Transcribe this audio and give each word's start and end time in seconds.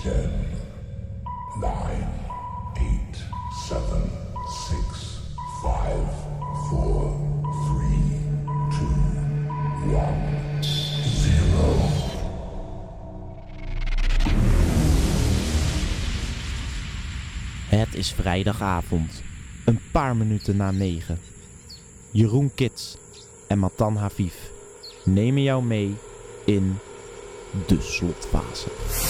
Het 0.00 0.08
is 17.94 18.12
vrijdagavond, 18.12 19.22
een 19.64 19.80
paar 19.92 20.16
minuten 20.16 20.56
na 20.56 20.70
negen. 20.70 21.18
Jeroen 22.10 22.54
Kits 22.54 22.96
en 23.46 23.58
Matan 23.58 23.96
Havif 23.96 24.50
nemen 25.04 25.42
jou 25.42 25.64
mee 25.64 25.96
in 26.44 26.78
de 27.66 27.80
slotfase. 27.80 29.09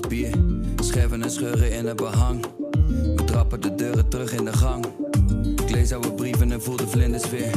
Bier. 0.00 0.30
Scherven 0.82 1.22
en 1.22 1.30
scheuren 1.30 1.72
in 1.72 1.86
het 1.86 1.96
behang. 1.96 2.44
We 3.16 3.24
trappen 3.24 3.60
de 3.60 3.74
deuren 3.74 4.08
terug 4.08 4.32
in 4.32 4.44
de 4.44 4.52
gang. 4.52 4.84
Ik 5.62 5.70
lees 5.70 5.92
oude 5.92 6.12
brieven 6.12 6.52
en 6.52 6.62
voel 6.62 6.76
de 6.76 6.88
vlinders 6.88 7.30
weer. 7.30 7.50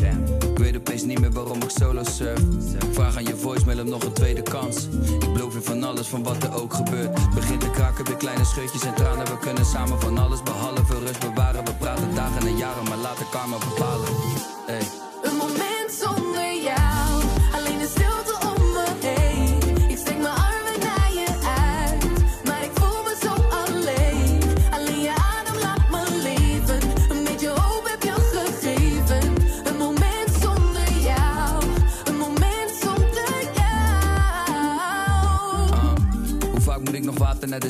Ik 0.52 0.58
weet 0.58 0.75
opeens 0.75 1.03
niet 1.03 1.19
meer 1.19 1.31
waarom 1.31 1.61
ik 1.61 1.69
solo 1.69 2.03
surf. 2.03 2.39
Ik 2.80 2.89
vraag 2.91 3.16
aan 3.16 3.25
je 3.25 3.36
voicemail 3.36 3.80
om 3.80 3.89
nog 3.89 4.03
een 4.03 4.13
tweede 4.13 4.41
kans. 4.41 4.88
Ik 5.19 5.33
beloof 5.33 5.53
je 5.53 5.61
van 5.61 5.83
alles, 5.83 6.08
van 6.08 6.23
wat 6.23 6.44
er 6.44 6.53
ook 6.61 6.73
gebeurt. 6.73 7.33
Begint 7.36 7.61
te 7.61 7.69
kraken, 7.69 8.05
weer 8.05 8.17
kleine 8.17 8.45
scheutjes 8.45 8.83
en 8.83 8.95
tranen. 8.95 9.25
We 9.25 9.38
kunnen 9.39 9.66
samen 9.66 10.02
van 10.02 10.17
alles 10.17 10.44
behalve 10.44 11.00
rust 11.00 11.19
bewaren. 11.19 11.66
We 11.66 11.73
praten 11.73 12.16
dagen 12.16 12.47
en 12.47 12.58
jaren, 12.58 12.83
maar 12.83 12.97
laten 12.97 13.25
karma 13.31 13.58
bepalen. 13.58 14.08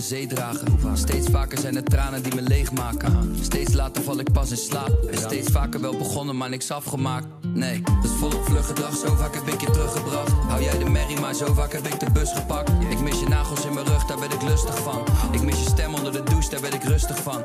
Zee 0.09 0.27
dragen? 0.27 0.67
Steeds 0.93 1.27
vaker 1.31 1.57
zijn 1.57 1.75
het 1.75 1.89
tranen 1.89 2.23
die 2.23 2.35
me 2.35 2.41
leegmaken. 2.41 3.35
Steeds 3.41 3.73
later 3.73 4.03
val 4.03 4.19
ik 4.19 4.31
pas 4.31 4.51
in 4.51 4.57
slaap. 4.57 5.07
En 5.11 5.17
steeds 5.17 5.51
vaker 5.51 5.81
wel 5.81 5.97
begonnen, 5.97 6.37
maar 6.37 6.49
niks 6.49 6.71
afgemaakt. 6.71 7.27
Nee, 7.53 7.81
dat 7.81 8.03
is 8.03 8.17
volop 8.19 8.45
vlug 8.45 8.65
gedrag. 8.65 8.97
Zo 8.97 9.15
vaak 9.15 9.35
heb 9.35 9.47
ik 9.47 9.61
je 9.61 9.71
teruggebracht. 9.71 10.31
Hou 10.31 10.63
jij 10.63 10.77
de 10.77 10.89
merrie, 10.89 11.19
maar 11.19 11.33
zo 11.33 11.53
vaak 11.53 11.73
heb 11.73 11.87
ik 11.87 11.99
de 11.99 12.11
bus 12.11 12.31
gepakt. 12.33 12.71
Ik 12.89 12.99
mis 12.99 13.19
je 13.19 13.27
nagels 13.27 13.65
in 13.65 13.73
mijn 13.73 13.85
rug, 13.85 14.05
daar 14.05 14.19
ben 14.19 14.31
ik 14.31 14.41
lustig 14.41 14.79
van. 14.79 15.03
Ik 15.31 15.41
mis 15.41 15.63
je 15.63 15.69
stem 15.69 15.93
onder 15.93 16.11
de 16.11 16.23
douche, 16.23 16.49
daar 16.49 16.61
ben 16.61 16.73
ik 16.73 16.83
rustig 16.83 17.17
van. 17.17 17.43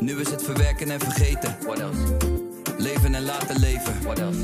Nu 0.00 0.20
is 0.20 0.30
het 0.30 0.42
verwerken 0.42 0.90
en 0.90 1.00
vergeten. 1.00 1.56
What 1.66 1.78
else? 1.78 2.16
Leven 2.76 3.14
en 3.14 3.24
laten 3.24 3.60
leven. 3.60 4.02
What 4.02 4.18
else? 4.18 4.38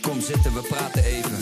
Kom 0.00 0.20
zitten, 0.20 0.54
we 0.54 0.60
praten 0.60 1.04
even. 1.04 1.36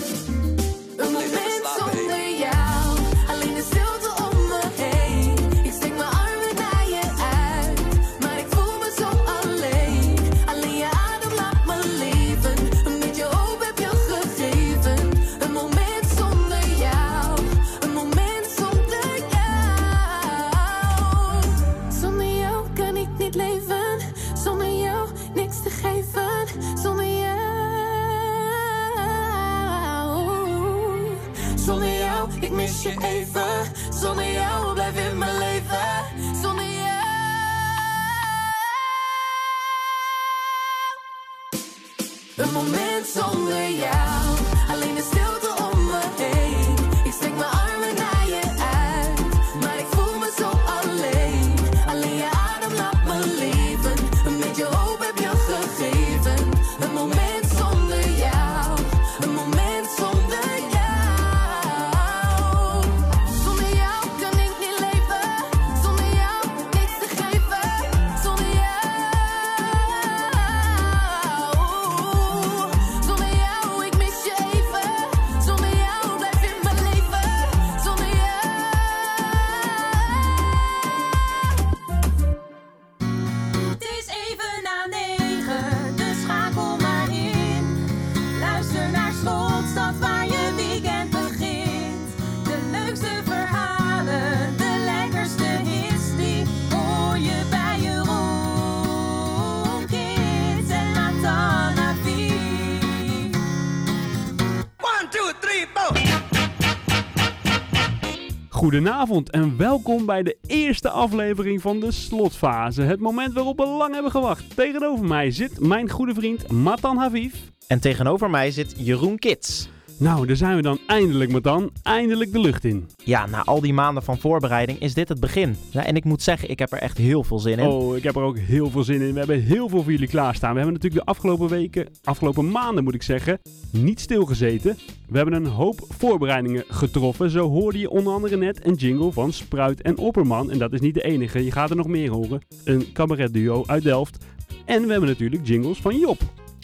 Goedenavond 108.65 109.31
en 109.31 109.57
welkom 109.57 110.07
bij 110.07 110.23
de 110.23 110.37
eerste 110.47 110.91
aflevering 110.91 111.61
van 111.61 111.81
de 111.81 111.93
slotfase. 111.93 112.83
Het 112.83 113.01
moment 113.01 113.33
waarop 113.33 113.57
we 113.57 113.67
lang 113.67 113.93
hebben 113.93 114.11
gewacht. 114.11 114.57
Tegenover 114.57 115.07
mij 115.07 115.31
zit 115.31 115.61
mijn 115.61 115.91
goede 115.91 116.15
vriend 116.15 116.53
Matan 116.53 116.97
Havif. 116.97 117.35
En 117.67 117.81
tegenover 117.81 118.31
mij 118.31 118.51
zit 118.51 118.75
Jeroen 118.77 119.19
Kits. 119.19 119.69
Nou, 119.99 120.27
daar 120.27 120.37
zijn 120.37 120.57
we 120.57 120.63
dan 120.63 120.79
eindelijk, 120.87 121.31
Matan. 121.31 121.71
Eindelijk 121.83 122.33
de 122.33 122.41
lucht 122.41 122.65
in. 122.65 122.89
Ja, 123.05 123.27
na 123.27 123.45
al 123.45 123.61
die 123.61 123.73
maanden 123.73 124.03
van 124.03 124.19
voorbereiding 124.19 124.81
is 124.81 124.95
dit 124.95 125.09
het 125.09 125.21
begin. 125.21 125.57
Ja, 125.71 125.85
en 125.85 125.97
ik 125.97 126.05
moet 126.05 126.23
zeggen, 126.23 126.51
ik 126.51 126.59
heb 126.59 126.73
er 126.73 126.79
echt 126.79 126.99
heel 126.99 127.25
veel 127.25 127.39
zin 127.39 127.59
in. 127.59 127.67
Oh, 127.67 127.97
ik 127.97 128.03
heb 128.03 128.17
er 128.17 128.23
ook 128.23 128.39
heel 128.39 128.71
veel 128.71 128.85
zin 128.85 129.01
in. 129.01 129.13
We 129.13 129.19
hebben 129.19 129.43
heel 129.43 129.69
veel 129.69 129.83
voor 129.83 129.93
jullie 129.93 130.09
klaarstaan. 130.09 130.51
We 130.51 130.57
hebben 130.57 130.75
natuurlijk 130.75 131.05
de 131.05 131.11
afgelopen 131.11 131.49
weken, 131.49 131.89
afgelopen 132.05 132.51
maanden 132.51 132.85
moet 132.85 132.95
ik 132.95 133.03
zeggen, 133.03 133.41
niet 133.71 134.01
stilgezeten. 134.01 134.79
We 135.09 135.17
hebben 135.17 135.35
een 135.35 135.47
hoop 135.47 135.87
voorbereidingen 135.89 136.65
getroffen. 136.69 137.31
Zo 137.31 137.49
hoorde 137.49 137.79
je 137.79 137.91
onder 137.91 138.13
andere 138.13 138.37
net 138.37 138.67
een 138.67 138.75
jingle 138.75 139.13
van 139.13 139.33
Spruit 139.33 139.83
en 139.83 139.99
Opperman. 139.99 140.51
En 140.51 140.59
dat 140.59 140.73
is 140.73 140.81
niet 140.81 140.95
de 140.95 141.03
enige, 141.03 141.45
je 141.45 141.51
gaat 141.51 141.71
er 141.71 141.77
nog 141.77 141.89
meer 141.89 142.11
horen. 142.11 142.41
Een 142.65 142.93
cabaretduo 142.93 143.63
uit 143.67 143.83
Delft. 143.83 144.25
En 144.65 144.83
we 144.83 144.91
hebben 144.91 145.09
natuurlijk 145.09 145.47
jingles 145.47 145.79
van 145.79 145.99
Job. 145.99 146.19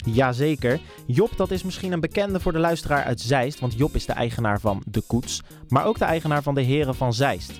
Jazeker. 0.05 0.79
Job, 1.05 1.31
dat 1.37 1.51
is 1.51 1.63
misschien 1.63 1.91
een 1.91 1.99
bekende 1.99 2.39
voor 2.39 2.51
de 2.51 2.59
luisteraar 2.59 3.03
uit 3.03 3.21
Zeist, 3.21 3.59
want 3.59 3.73
Job 3.77 3.95
is 3.95 4.05
de 4.05 4.13
eigenaar 4.13 4.59
van 4.59 4.83
De 4.85 5.01
Koets, 5.01 5.41
maar 5.67 5.85
ook 5.85 5.99
de 5.99 6.05
eigenaar 6.05 6.43
van 6.43 6.55
de 6.55 6.61
Heren 6.61 6.95
van 6.95 7.13
Zeist. 7.13 7.59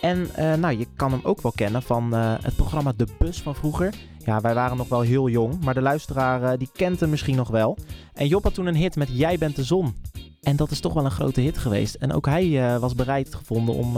En 0.00 0.34
eh, 0.34 0.54
nou, 0.54 0.78
je 0.78 0.86
kan 0.96 1.12
hem 1.12 1.20
ook 1.22 1.40
wel 1.40 1.52
kennen 1.52 1.82
van 1.82 2.14
eh, 2.14 2.34
het 2.40 2.56
programma 2.56 2.92
De 2.96 3.06
Bus 3.18 3.40
van 3.40 3.54
vroeger. 3.54 3.94
Ja, 4.24 4.40
wij 4.40 4.54
waren 4.54 4.76
nog 4.76 4.88
wel 4.88 5.00
heel 5.00 5.28
jong, 5.28 5.64
maar 5.64 5.74
de 5.74 5.80
luisteraar 5.80 6.42
eh, 6.42 6.58
die 6.58 6.70
kent 6.72 7.00
hem 7.00 7.10
misschien 7.10 7.36
nog 7.36 7.48
wel. 7.48 7.78
En 8.14 8.26
Job 8.26 8.42
had 8.42 8.54
toen 8.54 8.66
een 8.66 8.76
hit 8.76 8.96
met 8.96 9.08
Jij 9.12 9.38
bent 9.38 9.56
de 9.56 9.64
zon. 9.64 9.94
En 10.42 10.56
dat 10.56 10.70
is 10.70 10.80
toch 10.80 10.92
wel 10.92 11.04
een 11.04 11.10
grote 11.10 11.40
hit 11.40 11.58
geweest. 11.58 11.94
En 11.94 12.12
ook 12.12 12.26
hij 12.26 12.78
was 12.78 12.94
bereid 12.94 13.34
gevonden 13.34 13.74
om 13.74 13.96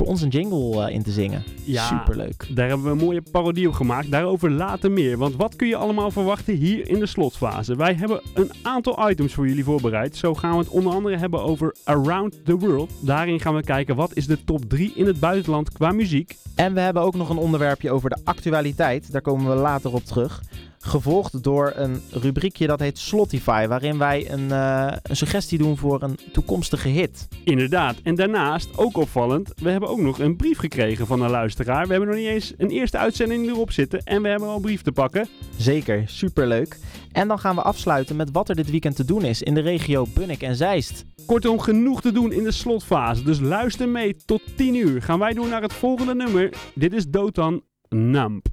voor 0.00 0.08
ons 0.08 0.22
een 0.22 0.28
jingle 0.28 0.86
eh, 0.86 0.94
in 0.94 1.02
te 1.02 1.10
zingen. 1.10 1.42
Ja. 1.64 1.86
Superleuk. 1.86 2.46
Daar 2.54 2.68
hebben 2.68 2.86
we 2.86 2.92
een 2.92 3.06
mooie 3.06 3.22
parodie 3.30 3.68
op 3.68 3.74
gemaakt. 3.74 4.10
Daarover 4.10 4.50
later 4.50 4.90
meer. 4.90 5.18
Want 5.18 5.36
wat 5.36 5.56
kun 5.56 5.68
je 5.68 5.76
allemaal 5.76 6.10
verwachten 6.10 6.54
hier 6.54 6.88
in 6.88 6.98
de 6.98 7.06
slotfase? 7.06 7.76
Wij 7.76 7.94
hebben 7.94 8.20
een 8.34 8.50
aantal 8.62 9.10
items 9.10 9.34
voor 9.34 9.48
jullie 9.48 9.64
voorbereid. 9.64 10.16
Zo 10.16 10.34
gaan 10.34 10.52
we 10.52 10.58
het 10.58 10.68
onder 10.68 10.92
andere 10.92 11.16
hebben 11.16 11.42
over 11.42 11.76
Around 11.84 12.44
the 12.44 12.56
World. 12.58 12.92
Daarin 13.00 13.40
gaan 13.40 13.54
we 13.54 13.62
kijken 13.62 13.96
wat 13.96 14.16
is 14.16 14.26
de 14.26 14.44
top 14.44 14.64
3 14.68 14.92
in 14.94 15.06
het 15.06 15.20
buitenland 15.20 15.72
qua 15.72 15.92
muziek. 15.92 16.36
En 16.54 16.74
we 16.74 16.80
hebben 16.80 17.02
ook 17.02 17.14
nog 17.14 17.28
een 17.28 17.36
onderwerpje 17.36 17.90
over 17.90 18.10
de 18.10 18.18
actualiteit. 18.24 19.12
Daar 19.12 19.22
komen 19.22 19.50
we 19.50 19.56
later 19.56 19.92
op 19.92 20.04
terug. 20.04 20.42
Gevolgd 20.84 21.42
door 21.42 21.72
een 21.76 22.02
rubriekje 22.10 22.66
dat 22.66 22.80
heet 22.80 22.98
Slotify, 22.98 23.66
waarin 23.66 23.98
wij 23.98 24.30
een, 24.30 24.50
eh, 24.50 24.92
een 25.02 25.16
suggestie 25.16 25.58
doen 25.58 25.76
voor 25.76 26.02
een 26.02 26.18
toekomstige 26.32 26.88
hit. 26.88 27.28
Inderdaad. 27.44 27.96
En 28.02 28.14
daarnaast, 28.14 28.78
ook 28.78 28.96
opvallend, 28.96 29.52
we 29.56 29.70
hebben 29.70 29.88
ook 29.88 30.00
nog 30.00 30.18
een 30.18 30.36
brief 30.36 30.58
gekregen 30.58 31.06
van 31.06 31.22
een 31.22 31.30
luisteraar. 31.30 31.84
We 31.86 31.90
hebben 31.90 32.08
nog 32.08 32.18
niet 32.18 32.28
eens 32.28 32.52
een 32.56 32.70
eerste 32.70 32.98
uitzending 32.98 33.48
erop 33.48 33.72
zitten 33.72 34.02
en 34.02 34.22
we 34.22 34.28
hebben 34.28 34.48
al 34.48 34.54
een 34.54 34.62
brief 34.62 34.82
te 34.82 34.92
pakken. 34.92 35.28
Zeker, 35.56 36.02
superleuk. 36.06 36.78
En 37.12 37.28
dan 37.28 37.38
gaan 37.38 37.54
we 37.54 37.62
afsluiten 37.62 38.16
met 38.16 38.30
wat 38.32 38.48
er 38.48 38.56
dit 38.56 38.70
weekend 38.70 38.96
te 38.96 39.04
doen 39.04 39.24
is 39.24 39.42
in 39.42 39.54
de 39.54 39.60
regio 39.60 40.06
Bunnik 40.14 40.42
en 40.42 40.56
Zeist. 40.56 41.04
Kortom, 41.26 41.58
genoeg 41.58 42.00
te 42.00 42.12
doen 42.12 42.32
in 42.32 42.44
de 42.44 42.52
slotfase. 42.52 43.22
Dus 43.22 43.40
luister 43.40 43.88
mee 43.88 44.16
tot 44.24 44.42
10 44.56 44.74
uur. 44.74 45.02
Gaan 45.02 45.18
wij 45.18 45.32
door 45.32 45.48
naar 45.48 45.62
het 45.62 45.72
volgende 45.72 46.14
nummer. 46.14 46.52
Dit 46.74 46.92
is 46.92 47.06
Dotan 47.06 47.62
Namp. 47.88 48.46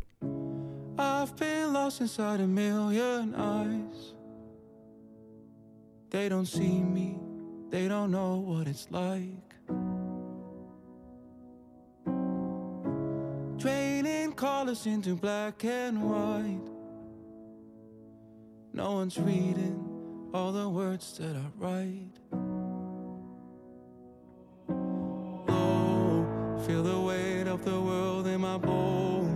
I've 0.97 1.35
been 1.35 1.73
lost 1.73 2.01
inside 2.01 2.39
a 2.39 2.47
million 2.47 3.35
eyes. 3.35 4.13
They 6.09 6.29
don't 6.29 6.45
see 6.45 6.81
me, 6.81 7.19
they 7.69 7.87
don't 7.87 8.11
know 8.11 8.37
what 8.37 8.67
it's 8.67 8.87
like. 8.89 9.47
Draining 13.57 14.33
colors 14.33 14.85
into 14.85 15.15
black 15.15 15.63
and 15.65 16.01
white. 16.01 16.71
No 18.73 18.93
one's 18.93 19.19
reading 19.19 19.83
all 20.33 20.51
the 20.51 20.69
words 20.69 21.17
that 21.17 21.35
I 21.35 21.45
write. 21.57 22.19
Oh, 25.49 26.63
feel 26.65 26.83
the 26.83 26.99
weight 26.99 27.47
of 27.47 27.65
the 27.65 27.79
world 27.79 28.27
in 28.27 28.41
my 28.41 28.57
bones. 28.57 29.26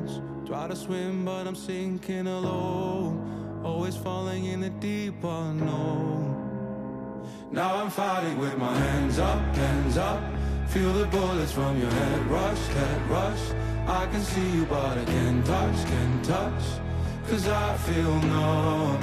Try 0.52 0.68
to 0.68 0.76
swim, 0.76 1.24
but 1.24 1.48
I'm 1.48 1.56
sinking 1.56 2.28
alone. 2.28 3.62
Always 3.64 3.96
falling 3.96 4.48
in 4.48 4.60
the 4.60 4.70
deep 4.70 5.24
unknown. 5.24 6.36
Now 7.54 7.78
I'm 7.78 7.90
fighting 7.90 8.38
with 8.38 8.58
my 8.58 8.78
hands 8.78 9.18
up, 9.18 9.40
hands 9.56 9.96
up. 9.96 10.22
Feel 10.68 10.92
the 10.92 11.06
bullets 11.06 11.54
from 11.54 11.80
your 11.80 11.90
head 11.90 12.26
rush, 12.28 12.68
head 12.68 13.10
rush. 13.10 13.40
I 13.88 14.06
can 14.08 14.22
see 14.22 14.50
you, 14.50 14.66
but 14.66 14.98
I 14.98 15.06
can't 15.06 15.46
touch, 15.46 15.86
can't 15.86 16.26
touch. 16.26 16.64
Cause 17.30 17.48
I 17.48 17.78
feel 17.78 18.14
numb. 18.20 19.02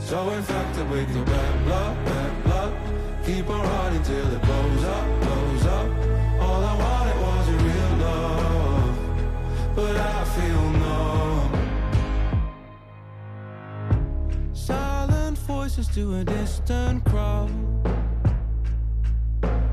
So 0.00 0.30
infected 0.30 0.88
with 0.88 1.14
your 1.14 1.26
bad 1.26 1.64
blood, 1.66 2.04
bad 2.06 2.44
blood. 2.44 2.72
Keep 3.26 3.50
on 3.50 3.60
running 3.60 4.02
till 4.04 4.34
it 4.34 4.40
blows 4.40 4.84
up, 4.84 5.20
blows 5.20 5.66
up. 5.66 6.19
But 9.80 9.96
I 9.96 10.24
feel 10.36 10.70
numb. 10.84 11.52
Silent 14.52 15.38
voices 15.38 15.88
to 15.88 16.16
a 16.16 16.24
distant 16.24 17.02
crowd. 17.06 17.50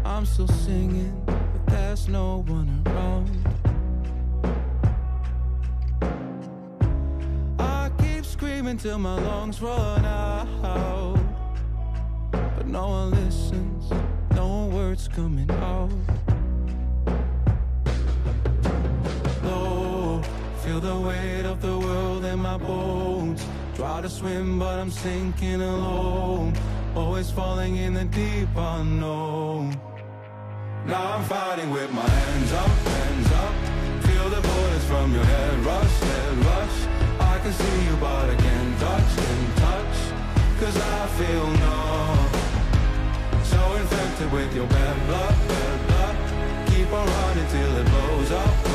I'm 0.05 0.25
still 0.25 0.47
singing, 0.47 1.13
but 1.25 1.65
there's 1.67 2.07
no 2.07 2.43
one 2.47 2.81
around. 2.85 3.29
I 7.59 7.91
keep 7.99 8.25
screaming 8.25 8.77
till 8.77 8.99
my 8.99 9.15
lungs 9.15 9.61
run 9.61 10.05
out. 10.05 11.19
But 12.31 12.67
no 12.67 12.87
one 12.87 13.11
listens, 13.11 13.91
no 14.31 14.67
words 14.67 15.09
coming 15.09 15.51
out. 15.51 15.91
The 20.87 20.99
weight 21.01 21.45
of 21.45 21.61
the 21.61 21.77
world 21.77 22.23
in 22.23 22.39
my 22.39 22.57
bones. 22.57 23.45
Try 23.75 23.99
to 24.01 24.09
swim, 24.09 24.57
but 24.57 24.79
I'm 24.79 24.89
sinking 24.89 25.61
alone. 25.61 26.53
Always 26.95 27.29
falling 27.29 27.75
in 27.75 27.93
the 27.93 28.05
deep 28.05 28.47
unknown. 28.55 29.63
Now 30.85 31.03
I'm 31.15 31.25
fighting 31.25 31.71
with 31.71 31.91
my 31.91 32.09
hands 32.19 32.51
up, 32.63 32.75
hands 32.95 33.31
up. 33.43 33.55
Feel 34.07 34.27
the 34.35 34.41
bullets 34.47 34.85
from 34.91 35.07
your 35.13 35.27
head 35.33 35.55
rush, 35.71 35.95
head 36.09 36.37
rush. 36.51 36.77
I 37.33 37.35
can 37.43 37.53
see 37.61 37.77
you, 37.87 37.95
but 38.05 38.25
I 38.33 38.35
can't 38.45 38.73
touch, 38.85 39.09
can't 39.21 39.53
touch. 39.65 39.97
Cause 40.61 40.77
I 40.95 40.99
feel 41.19 41.47
numb. 41.63 42.29
So 43.51 43.59
infected 43.81 44.31
with 44.31 44.55
your 44.55 44.67
bad 44.67 44.95
blood, 45.07 45.35
bad 45.51 45.77
blood. 45.87 46.15
Keep 46.69 46.89
on 46.99 47.07
running 47.15 47.47
till 47.53 47.73
it 47.81 47.87
blows 47.91 48.31
up. 48.31 48.66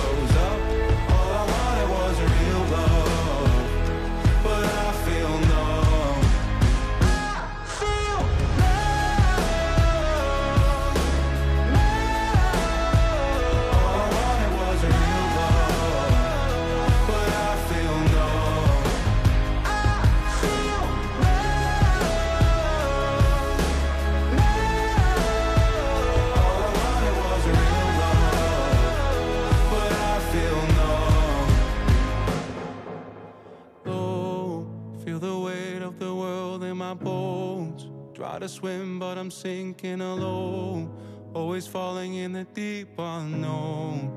To 38.42 38.48
swim, 38.48 38.98
but 38.98 39.18
I'm 39.18 39.30
sinking 39.30 40.00
alone. 40.00 40.90
Always 41.32 41.68
falling 41.68 42.14
in 42.14 42.32
the 42.32 42.42
deep 42.42 42.88
unknown. 42.98 44.10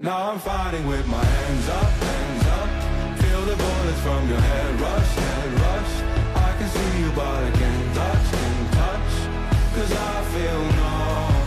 Now 0.00 0.32
I'm 0.32 0.38
fighting 0.38 0.86
with 0.86 1.06
my 1.06 1.24
hands 1.24 1.68
up, 1.70 1.90
hands 2.08 2.46
up. 2.58 2.70
Feel 3.22 3.40
the 3.40 3.56
bullets 3.56 4.00
from 4.00 4.28
your 4.28 4.40
head 4.40 4.80
rush, 4.82 5.14
head 5.24 5.52
rush. 5.64 5.94
I 6.46 6.56
can 6.58 6.68
see 6.68 7.00
you, 7.00 7.10
but 7.12 7.42
I 7.48 7.50
can't 7.52 7.94
touch, 7.94 8.24
can't 8.32 8.72
touch. 8.80 9.12
Cause 9.76 9.92
I 9.92 10.16
feel 10.34 10.62
numb. 10.80 11.46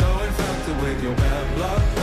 So 0.00 0.08
infected 0.28 0.76
with 0.82 1.02
your 1.02 1.16
bad 1.16 1.56
blood. 1.56 1.97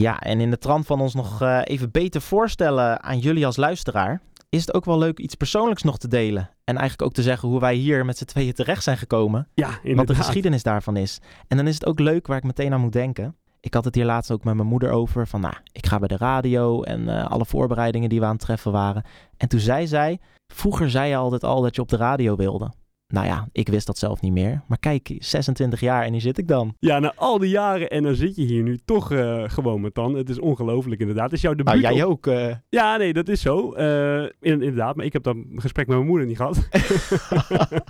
Ja, 0.00 0.20
en 0.20 0.40
in 0.40 0.50
de 0.50 0.58
trant 0.58 0.86
van 0.86 1.00
ons 1.00 1.14
nog 1.14 1.42
eh, 1.42 1.60
even 1.64 1.90
beter 1.90 2.20
voorstellen 2.20 3.02
aan 3.02 3.18
jullie 3.18 3.46
als 3.46 3.56
luisteraar, 3.56 4.20
is 4.48 4.60
het 4.60 4.74
ook 4.74 4.84
wel 4.84 4.98
leuk 4.98 5.18
iets 5.18 5.34
persoonlijks 5.34 5.82
nog 5.82 5.98
te 5.98 6.08
delen. 6.08 6.50
En 6.64 6.76
eigenlijk 6.76 7.02
ook 7.02 7.12
te 7.14 7.22
zeggen 7.22 7.48
hoe 7.48 7.60
wij 7.60 7.74
hier 7.74 8.04
met 8.04 8.18
z'n 8.18 8.24
tweeën 8.24 8.52
terecht 8.52 8.82
zijn 8.82 8.96
gekomen. 8.96 9.48
Ja, 9.54 9.66
Wat 9.66 9.82
de 9.82 9.88
inderdaad. 9.88 10.16
geschiedenis 10.16 10.62
daarvan 10.62 10.96
is. 10.96 11.20
En 11.48 11.56
dan 11.56 11.66
is 11.66 11.74
het 11.74 11.86
ook 11.86 11.98
leuk 11.98 12.26
waar 12.26 12.36
ik 12.36 12.42
meteen 12.44 12.72
aan 12.72 12.80
moet 12.80 12.92
denken. 12.92 13.36
Ik 13.60 13.74
had 13.74 13.84
het 13.84 13.94
hier 13.94 14.04
laatst 14.04 14.30
ook 14.30 14.44
met 14.44 14.54
mijn 14.54 14.68
moeder 14.68 14.90
over. 14.90 15.26
Van 15.26 15.40
nou, 15.40 15.54
ik 15.72 15.86
ga 15.86 15.98
bij 15.98 16.08
de 16.08 16.16
radio 16.16 16.82
en 16.82 17.08
eh, 17.08 17.30
alle 17.30 17.44
voorbereidingen 17.44 18.08
die 18.08 18.20
we 18.20 18.24
aan 18.26 18.32
het 18.32 18.40
treffen 18.40 18.72
waren. 18.72 19.04
En 19.36 19.48
toen 19.48 19.60
zei 19.60 19.86
zij, 19.86 20.18
vroeger 20.54 20.90
zei 20.90 21.08
je 21.08 21.16
altijd 21.16 21.44
al 21.44 21.60
dat 21.62 21.74
je 21.74 21.82
op 21.82 21.88
de 21.88 21.96
radio 21.96 22.36
wilde. 22.36 22.72
Nou 23.10 23.26
ja, 23.26 23.48
ik 23.52 23.68
wist 23.68 23.86
dat 23.86 23.98
zelf 23.98 24.20
niet 24.20 24.32
meer. 24.32 24.62
Maar 24.68 24.78
kijk, 24.78 25.16
26 25.18 25.80
jaar 25.80 26.04
en 26.04 26.12
hier 26.12 26.20
zit 26.20 26.38
ik 26.38 26.48
dan. 26.48 26.74
Ja, 26.78 26.98
na 26.98 27.12
al 27.16 27.38
die 27.38 27.50
jaren 27.50 27.90
en 27.90 28.02
dan 28.02 28.14
zit 28.14 28.36
je 28.36 28.42
hier 28.42 28.62
nu 28.62 28.78
toch 28.84 29.12
eh, 29.12 29.42
gewoon 29.46 29.80
met 29.80 29.94
dan. 29.94 30.14
Het 30.14 30.28
is 30.28 30.38
ongelooflijk 30.38 31.00
inderdaad. 31.00 31.24
Het 31.24 31.32
is 31.32 31.40
jouw 31.40 31.54
debuut. 31.54 31.80
Nou, 31.82 31.94
jij 31.94 32.04
op- 32.04 32.10
ook. 32.10 32.26
eh. 32.26 32.54
Ja, 32.68 32.96
nee, 32.96 33.12
dat 33.12 33.28
is 33.28 33.40
zo. 33.40 33.70
In- 33.70 34.30
inderdaad, 34.40 34.96
maar 34.96 35.04
ik 35.04 35.12
heb 35.12 35.22
dat 35.22 35.36
gesprek 35.54 35.86
met 35.86 35.96
mijn 35.96 36.08
moeder 36.08 36.26
niet 36.26 36.36
gehad. 36.36 36.68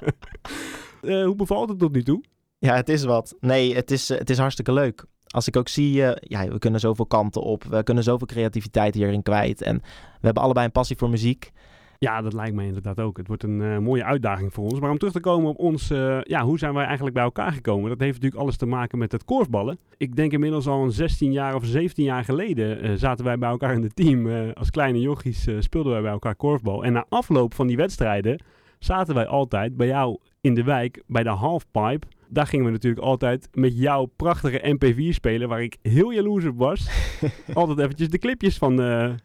Eh, 1.02 1.24
hoe 1.24 1.34
bevalt 1.34 1.68
het 1.68 1.78
tot 1.78 1.92
nu 1.92 2.02
toe? 2.02 2.22
Ja, 2.58 2.74
het 2.74 2.88
is 2.88 3.04
wat. 3.04 3.36
Nee, 3.40 3.74
het 3.74 3.90
is, 3.90 4.08
het 4.08 4.30
is 4.30 4.38
hartstikke 4.38 4.72
leuk. 4.72 5.04
Als 5.26 5.48
ik 5.48 5.56
ook 5.56 5.68
zie, 5.68 5.92
ja, 6.20 6.48
we 6.48 6.58
kunnen 6.58 6.80
zoveel 6.80 7.06
kanten 7.06 7.42
op. 7.42 7.64
We 7.64 7.82
kunnen 7.82 8.04
zoveel 8.04 8.26
creativiteit 8.26 8.94
hierin 8.94 9.22
kwijt. 9.22 9.62
En 9.62 9.76
we 10.20 10.20
hebben 10.26 10.42
allebei 10.42 10.66
een 10.66 10.72
passie 10.72 10.96
voor 10.96 11.10
muziek. 11.10 11.50
Ja, 12.04 12.22
dat 12.22 12.32
lijkt 12.32 12.54
mij 12.54 12.66
inderdaad 12.66 13.00
ook. 13.00 13.16
Het 13.16 13.26
wordt 13.26 13.42
een 13.42 13.62
eh, 13.62 13.78
mooie 13.78 14.04
uitdaging 14.04 14.52
voor 14.52 14.64
ons. 14.64 14.80
Maar 14.80 14.90
om 14.90 14.98
terug 14.98 15.12
te 15.12 15.20
komen 15.20 15.50
op 15.50 15.58
ons, 15.58 15.90
eh, 15.90 16.18
ja, 16.22 16.44
hoe 16.44 16.58
zijn 16.58 16.74
wij 16.74 16.84
eigenlijk 16.84 17.14
bij 17.14 17.24
elkaar 17.24 17.52
gekomen? 17.52 17.88
Dat 17.88 18.00
heeft 18.00 18.14
natuurlijk 18.14 18.42
alles 18.42 18.56
te 18.56 18.66
maken 18.66 18.98
met 18.98 19.12
het 19.12 19.24
korfballen. 19.24 19.78
Ik 19.96 20.16
denk 20.16 20.32
inmiddels 20.32 20.66
al 20.66 20.82
een 20.82 20.92
16 20.92 21.32
jaar 21.32 21.54
of 21.54 21.64
17 21.64 22.04
jaar 22.04 22.24
geleden 22.24 22.80
eh, 22.80 22.92
zaten 22.94 23.24
wij 23.24 23.38
bij 23.38 23.48
elkaar 23.48 23.74
in 23.74 23.82
het 23.82 23.96
team. 23.96 24.50
Als 24.52 24.70
kleine 24.70 25.00
jochies 25.00 25.48
speelden 25.58 25.92
wij 25.92 26.02
bij 26.02 26.10
elkaar 26.10 26.34
korfbal. 26.34 26.84
En 26.84 26.92
na 26.92 27.06
afloop 27.08 27.54
van 27.54 27.66
die 27.66 27.76
wedstrijden 27.76 28.42
zaten 28.78 29.14
wij 29.14 29.26
altijd 29.26 29.76
bij 29.76 29.86
jou 29.86 30.18
in 30.40 30.54
de 30.54 30.64
wijk 30.64 31.02
bij 31.06 31.22
de 31.22 31.28
halfpipe. 31.28 32.06
Daar 32.28 32.46
gingen 32.46 32.66
we 32.66 32.72
natuurlijk 32.72 33.04
altijd 33.04 33.48
met 33.52 33.78
jouw 33.78 34.04
prachtige 34.04 34.76
MP4 34.76 35.08
spelen, 35.08 35.48
waar 35.48 35.62
ik 35.62 35.76
heel 35.82 36.10
jaloers 36.10 36.44
op 36.44 36.58
was. 36.58 36.90
altijd 37.54 37.78
eventjes 37.78 38.08
de 38.08 38.18
clipjes 38.18 38.58
van, 38.58 38.76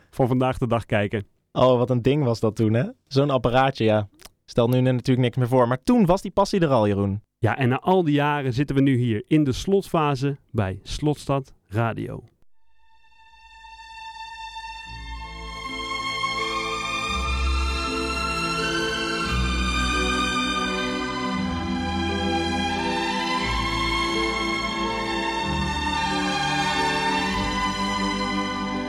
van 0.09 0.27
vandaag 0.27 0.57
de 0.57 0.67
dag 0.67 0.85
kijken. 0.85 1.34
Oh, 1.57 1.77
wat 1.77 1.89
een 1.89 2.01
ding 2.01 2.23
was 2.23 2.39
dat 2.39 2.55
toen, 2.55 2.73
hè? 2.73 2.83
Zo'n 3.07 3.29
apparaatje, 3.29 3.83
ja. 3.83 4.07
Stel 4.45 4.67
nu 4.67 4.81
natuurlijk 4.81 5.17
niks 5.17 5.37
meer 5.37 5.47
voor. 5.47 5.67
Maar 5.67 5.83
toen 5.83 6.05
was 6.05 6.21
die 6.21 6.31
passie 6.31 6.59
er 6.59 6.69
al, 6.69 6.87
Jeroen. 6.87 7.21
Ja, 7.37 7.57
en 7.57 7.69
na 7.69 7.79
al 7.79 8.03
die 8.03 8.13
jaren 8.13 8.53
zitten 8.53 8.75
we 8.75 8.81
nu 8.81 8.95
hier 8.97 9.23
in 9.27 9.43
de 9.43 9.51
slotfase 9.51 10.37
bij 10.51 10.79
Slotstad 10.83 11.53
Radio. 11.67 12.23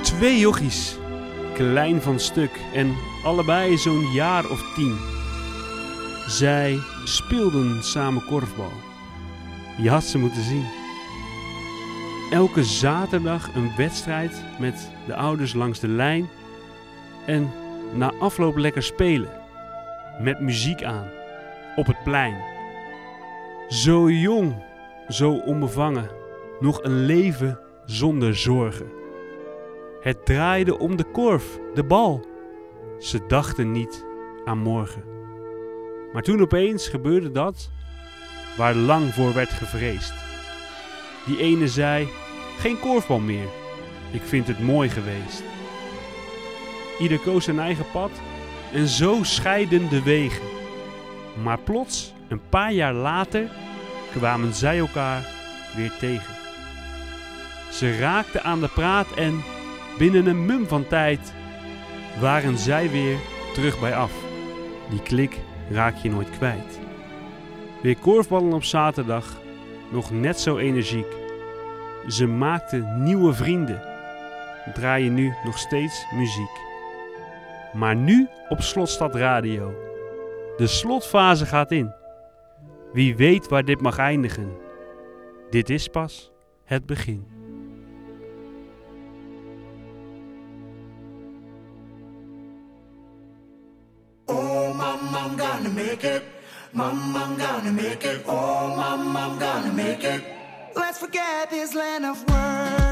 Twee 0.03 0.39
jochies, 0.39 0.99
klein 1.57 2.03
van 2.03 2.21
stuk 2.21 2.61
en 2.75 2.95
allebei 3.25 3.79
zo'n 3.79 4.13
jaar 4.13 4.51
of 4.51 4.75
tien. 4.75 4.97
Zij 6.27 6.79
speelden 7.05 7.83
samen 7.83 8.25
korfbal. 8.25 8.73
Je 9.79 9.91
had 9.91 10.05
ze 10.05 10.19
moeten 10.19 10.43
zien. 10.43 10.65
Elke 12.31 12.65
zaterdag 12.65 13.55
een 13.55 13.73
wedstrijd 13.77 14.43
met 14.59 14.91
de 15.07 15.15
ouders 15.15 15.55
langs 15.55 15.81
de 15.81 15.89
lijn. 15.89 16.29
En 17.27 17.51
na 17.95 18.13
afloop 18.21 18.57
lekker 18.57 18.83
spelen. 18.83 19.31
Met 20.21 20.41
muziek 20.41 20.83
aan. 20.83 21.09
Op 21.77 21.87
het 21.87 22.03
plein. 22.05 22.37
Zo 23.69 24.11
jong, 24.11 24.55
zo 25.09 25.33
onbevangen. 25.33 26.11
Nog 26.61 26.83
een 26.83 27.05
leven 27.05 27.59
zonder 27.85 28.37
zorgen. 28.37 29.06
Het 30.07 30.25
draaide 30.25 30.79
om 30.79 30.97
de 30.97 31.05
korf, 31.05 31.59
de 31.75 31.85
bal. 31.85 32.27
Ze 32.99 33.27
dachten 33.27 33.73
niet 33.73 34.05
aan 34.45 34.59
morgen. 34.59 35.05
Maar 36.13 36.23
toen 36.23 36.41
opeens 36.41 36.89
gebeurde 36.89 37.31
dat 37.31 37.71
waar 38.57 38.75
lang 38.75 39.15
voor 39.15 39.35
werd 39.35 39.49
gevreesd. 39.49 40.15
Die 41.25 41.39
ene 41.39 41.69
zei: 41.69 42.09
Geen 42.59 42.79
korfbal 42.81 43.19
meer, 43.19 43.49
ik 44.11 44.23
vind 44.23 44.47
het 44.47 44.61
mooi 44.61 44.89
geweest. 44.89 45.43
Ieder 46.99 47.19
koos 47.19 47.45
zijn 47.45 47.59
eigen 47.59 47.87
pad 47.93 48.11
en 48.73 48.87
zo 48.87 49.19
scheiden 49.23 49.89
de 49.89 50.03
wegen. 50.03 50.47
Maar 51.43 51.59
plots, 51.59 52.15
een 52.29 52.49
paar 52.49 52.73
jaar 52.73 52.95
later, 52.95 53.51
kwamen 54.11 54.55
zij 54.55 54.79
elkaar 54.79 55.29
weer 55.77 55.93
tegen. 55.99 56.35
Ze 57.71 57.99
raakten 57.99 58.43
aan 58.43 58.61
de 58.61 58.69
praat 58.69 59.15
en 59.15 59.43
binnen 59.99 60.27
een 60.27 60.47
mum 60.47 60.67
van 60.67 60.87
tijd 60.87 61.33
waren 62.21 62.59
zij 62.59 62.91
weer 62.91 63.17
terug 63.55 63.81
bij 63.81 63.95
af. 63.95 64.13
Die 64.91 65.03
klik 65.03 65.41
raak 65.71 65.97
je 65.97 66.11
nooit 66.11 66.31
kwijt. 66.31 66.81
Weer 67.83 67.99
korfballen 67.99 68.53
op 68.53 68.65
zaterdag, 68.65 69.41
nog 69.91 70.11
net 70.11 70.41
zo 70.41 70.57
energiek. 70.57 71.17
Ze 72.09 72.27
maakten 72.27 73.03
nieuwe 73.03 73.33
vrienden, 73.33 73.83
draaien 74.75 75.15
nu 75.15 75.35
nog 75.45 75.59
steeds 75.59 76.07
muziek. 76.15 76.65
Maar 77.73 77.97
nu 77.97 78.29
op 78.49 78.61
Slotstad 78.61 79.15
Radio. 79.15 79.75
De 80.57 80.67
slotfase 80.67 81.47
gaat 81.47 81.71
in. 81.71 81.95
Wie 82.93 83.17
weet 83.17 83.49
waar 83.49 83.65
dit 83.65 83.81
mag 83.81 83.99
eindigen. 83.99 84.57
Dit 85.51 85.71
is 85.71 85.89
pas 85.89 86.33
het 86.65 86.87
begin. 86.87 87.36
I'm 95.27 95.37
gonna 95.37 95.71
make 95.71 96.05
it. 96.05 96.23
Mama, 96.73 97.19
I'm 97.19 97.37
gonna 97.37 97.73
make 97.73 98.05
it. 98.05 98.23
Oh, 98.29 98.77
mama, 98.77 99.19
I'm 99.19 99.39
gonna 99.41 99.73
make 99.73 100.05
it. 100.05 100.23
Let's 100.77 100.99
forget 100.99 101.51
this 101.51 101.75
land 101.75 102.07
of 102.07 102.17
worries. 102.31 102.86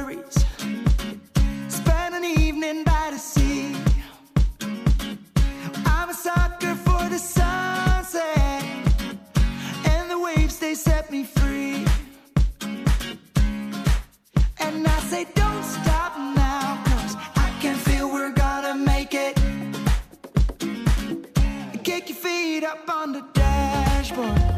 Up 22.64 22.88
on 22.88 23.12
the 23.12 23.21
dashboard. 23.35 24.53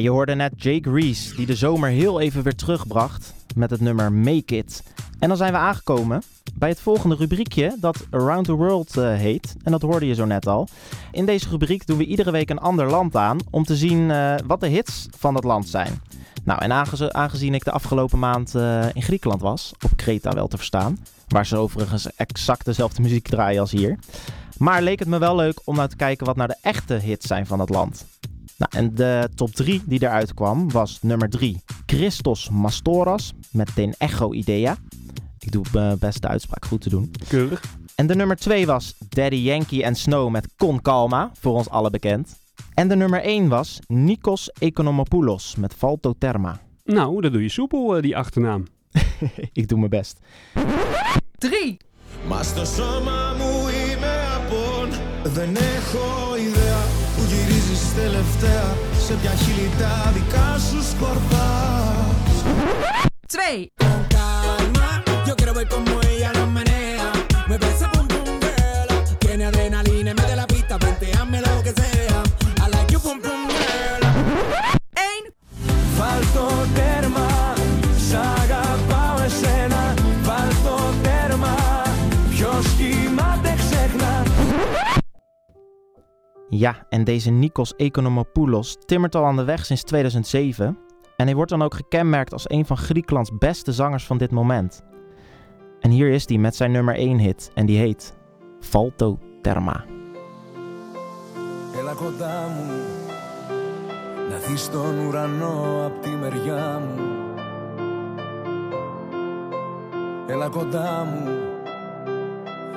Je 0.00 0.10
hoorde 0.10 0.34
net 0.34 0.52
Jake 0.56 0.90
Reese, 0.90 1.34
die 1.34 1.46
de 1.46 1.54
zomer 1.54 1.90
heel 1.90 2.20
even 2.20 2.42
weer 2.42 2.54
terugbracht 2.54 3.34
met 3.54 3.70
het 3.70 3.80
nummer 3.80 4.12
Make 4.12 4.56
It. 4.56 4.82
En 5.18 5.28
dan 5.28 5.36
zijn 5.36 5.52
we 5.52 5.58
aangekomen 5.58 6.22
bij 6.54 6.68
het 6.68 6.80
volgende 6.80 7.16
rubriekje 7.16 7.76
dat 7.80 8.06
Around 8.10 8.44
the 8.46 8.52
World 8.52 8.96
eh, 8.96 9.14
heet. 9.14 9.56
En 9.62 9.72
dat 9.72 9.82
hoorde 9.82 10.06
je 10.06 10.14
zo 10.14 10.24
net 10.24 10.46
al. 10.46 10.68
In 11.12 11.26
deze 11.26 11.48
rubriek 11.48 11.86
doen 11.86 11.98
we 11.98 12.04
iedere 12.04 12.30
week 12.30 12.50
een 12.50 12.58
ander 12.58 12.90
land 12.90 13.16
aan 13.16 13.38
om 13.50 13.64
te 13.64 13.76
zien 13.76 14.10
eh, 14.10 14.34
wat 14.46 14.60
de 14.60 14.68
hits 14.68 15.06
van 15.16 15.34
dat 15.34 15.44
land 15.44 15.68
zijn. 15.68 16.00
Nou, 16.44 16.62
en 16.62 16.72
aangez- 16.72 17.08
aangezien 17.08 17.54
ik 17.54 17.64
de 17.64 17.72
afgelopen 17.72 18.18
maand 18.18 18.54
eh, 18.54 18.86
in 18.92 19.02
Griekenland 19.02 19.40
was, 19.40 19.72
op 19.84 19.90
Kreta 19.96 20.30
wel 20.30 20.48
te 20.48 20.56
verstaan, 20.56 20.98
waar 21.28 21.46
ze 21.46 21.56
overigens 21.56 22.14
exact 22.16 22.64
dezelfde 22.64 23.02
muziek 23.02 23.28
draaien 23.28 23.60
als 23.60 23.70
hier. 23.70 23.98
Maar 24.58 24.82
leek 24.82 24.98
het 24.98 25.08
me 25.08 25.18
wel 25.18 25.36
leuk 25.36 25.60
om 25.64 25.76
nou 25.76 25.88
te 25.88 25.96
kijken 25.96 26.26
wat 26.26 26.36
nou 26.36 26.48
de 26.48 26.56
echte 26.62 26.94
hits 26.94 27.26
zijn 27.26 27.46
van 27.46 27.60
het 27.60 27.68
land. 27.68 28.04
Nou, 28.57 28.71
en 28.75 28.95
de 28.95 29.29
top 29.35 29.55
3 29.55 29.81
die 29.85 30.03
eruit 30.03 30.33
kwam 30.33 30.71
was 30.71 30.99
nummer 31.01 31.29
3 31.29 31.57
Christos 31.85 32.49
Mastoras 32.49 33.33
met 33.51 33.69
Den 33.75 33.95
Echo 33.97 34.33
Idea. 34.33 34.77
Ik 35.39 35.51
doe 35.51 35.65
mijn 35.73 35.99
best 35.99 36.21
de 36.21 36.27
uitspraak 36.27 36.65
goed 36.65 36.81
te 36.81 36.89
doen. 36.89 37.11
Keurig. 37.27 37.61
En 37.95 38.07
de 38.07 38.15
nummer 38.15 38.35
2 38.35 38.65
was 38.65 38.95
Daddy 39.09 39.35
Yankee 39.35 39.85
and 39.85 39.97
Snow 39.97 40.29
met 40.29 40.47
Con 40.57 40.81
Calma, 40.81 41.31
voor 41.39 41.53
ons 41.53 41.69
alle 41.69 41.89
bekend. 41.89 42.35
En 42.73 42.87
de 42.87 42.95
nummer 42.95 43.21
1 43.21 43.47
was 43.47 43.79
Nikos 43.87 44.51
Economopoulos 44.59 45.55
met 45.55 45.73
Falto 45.73 46.13
Therma. 46.17 46.61
Nou, 46.83 47.21
dat 47.21 47.31
doe 47.31 47.41
je 47.41 47.49
soepel, 47.49 47.95
eh, 47.95 48.01
die 48.01 48.17
achternaam. 48.17 48.65
Ik 49.53 49.67
doe 49.67 49.77
mijn 49.77 49.89
best. 49.89 50.19
3. 51.37 51.77
Μα 52.27 52.43
στο 52.43 52.65
σώμα 52.65 53.33
μου 53.37 53.67
είμαι 53.67 54.15
απόν 54.35 54.89
Δεν 55.23 55.55
έχω 55.55 56.35
ιδέα 56.35 56.81
που 56.83 56.96
γυρίζεις 56.96 56.96
τελευταία 57.97 58.75
Σε 59.05 59.13
ποια 59.13 59.31
χείλη 59.31 59.69
τα 59.79 60.11
δικά 60.13 60.57
σου 60.69 60.83
σκορπάς 60.91 62.03
2. 63.33 63.37
Con 63.81 64.01
calma, 64.15 64.89
yo 65.27 65.35
quiero 65.35 65.53
ver 65.57 65.67
cómo 65.67 65.93
ella 66.11 66.31
lo 66.37 66.45
menea. 66.57 67.07
Me 67.49 67.55
parece 67.61 67.85
pum 67.93 68.05
pum 68.13 68.29
girl. 68.45 68.89
Tiene 69.23 69.45
adrenalina, 69.45 70.11
mete 70.13 70.35
la 70.41 70.45
pista, 70.53 70.77
venteame 70.77 71.37
lo 71.47 71.53
que 71.65 71.71
sea. 71.81 72.19
I 72.63 72.65
like 72.73 72.89
you 72.93 72.99
pum 73.05 73.17
pum 73.25 73.41
girl. 73.57 74.01
1. 74.95 75.33
Βάλτο 75.97 76.45
τέρμα, 76.75 77.27
Ja, 86.49 86.85
en 86.89 87.03
deze 87.03 87.31
Nikos 87.31 87.75
Economopoulos 87.75 88.77
timmert 88.85 89.15
al 89.15 89.25
aan 89.25 89.35
de 89.35 89.43
weg 89.43 89.65
sinds 89.65 89.83
2007. 89.83 90.77
En 91.15 91.25
hij 91.25 91.35
wordt 91.35 91.51
dan 91.51 91.61
ook 91.61 91.73
gekenmerkt 91.73 92.33
als 92.33 92.49
een 92.49 92.65
van 92.65 92.77
Griekenlands 92.77 93.31
beste 93.37 93.71
zangers 93.71 94.05
van 94.05 94.17
dit 94.17 94.31
moment. 94.31 94.81
En 95.79 95.91
hier 95.91 96.09
is 96.09 96.27
hij 96.27 96.37
met 96.37 96.55
zijn 96.55 96.71
nummer 96.71 96.95
1 96.95 97.17
hit 97.17 97.51
en 97.53 97.65
die 97.65 97.77
heet 97.77 98.17
Falto 98.59 99.19
Therma. 99.41 99.85
Έλα 101.79 101.93
κοντά 101.93 102.47
μου 102.55 102.71
Να 104.29 104.37
δεις 104.37 104.69
τον 104.69 104.99
ουρανό 104.99 105.85
απ' 105.85 106.01
τη 106.01 106.09
μεριά 106.09 106.79
μου 106.79 107.01
Έλα 110.27 110.47
κοντά 110.47 111.03
μου 111.03 111.29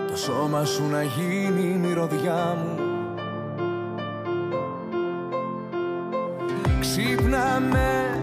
Το 0.06 0.16
σώμα 0.16 0.64
σου 0.64 0.84
να 0.84 1.02
γίνει 1.02 1.72
η 1.72 1.76
μυρωδιά 1.76 2.56
μου 2.56 2.89
Ξύπνα 6.81 7.59
με 7.71 8.21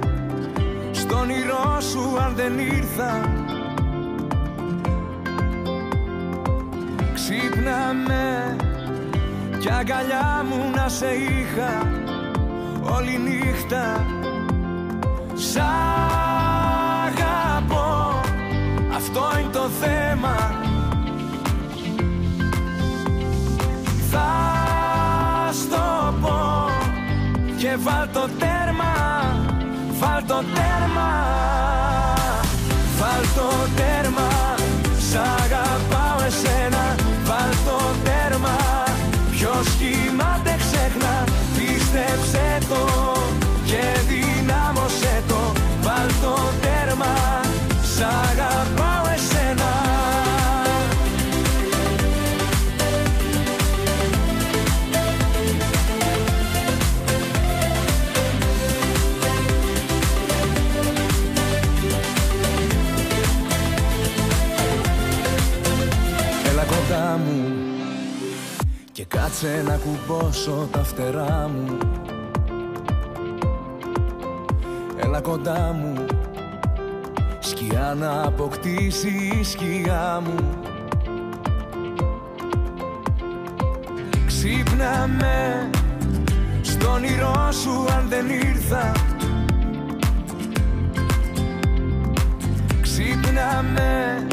Στον 0.90 1.18
όνειρό 1.18 1.80
σου 1.80 2.18
αν 2.20 2.34
δεν 2.34 2.58
ήρθα. 2.58 3.20
Ξύπνα 7.14 7.92
με 8.06 8.56
κι 9.58 9.70
αγκαλιά 9.70 10.44
μου 10.48 10.70
να 10.74 10.88
σε 10.88 11.06
είχα 11.06 11.92
όλη 12.96 13.18
νύχτα. 13.18 14.06
Σ' 15.34 15.56
αγαπώ, 17.06 18.20
αυτό 18.96 19.20
είναι 19.40 19.50
το 19.52 19.68
θέμα. 19.80 20.36
Θα 24.10 24.28
στο 25.52 26.14
πω 26.20 26.68
και 27.58 27.76
βάλ 27.78 28.08
το 28.12 28.28
τέρμα, 28.38 28.47
βάλ 30.00 30.20
το 30.26 30.44
τέρμα 30.54 31.10
Βάλ 33.00 33.22
το 33.34 33.48
τέρμα, 33.76 34.28
σ' 35.08 35.14
αγαπάω 35.14 36.18
εσένα. 36.26 36.94
Βάλ 37.24 37.50
το 37.64 37.78
τέρμα, 38.04 38.56
ποιος 39.30 39.66
κοιμάται 39.78 40.56
ξεχνά 40.58 41.24
Πίστεψε 41.56 42.58
το 42.68 42.82
και 43.64 43.84
δυνάμωσέ 44.08 45.22
το. 45.28 45.52
Βάλ 45.82 46.08
το 46.22 46.34
τέρμα, 46.60 47.14
σ' 47.94 48.00
αγαπάω 48.00 48.87
κάτσε 69.28 69.62
να 69.66 69.76
κουμπώσω 69.76 70.68
τα 70.72 70.84
φτερά 70.84 71.50
μου. 71.54 71.78
Έλα 74.96 75.20
κοντά 75.20 75.72
μου. 75.72 76.06
Σκιά 77.38 77.94
να 77.98 78.22
αποκτήσει 78.22 79.08
η 79.40 79.44
σκιά 79.44 80.22
μου. 80.24 80.34
Ξύπνα 84.26 85.08
με 85.18 85.70
στον 86.62 86.92
όνειρό 86.92 87.48
σου 87.52 87.84
αν 87.96 88.08
δεν 88.08 88.28
ήρθα. 88.28 88.92
Ξύπνα 92.80 93.64
με 93.74 94.26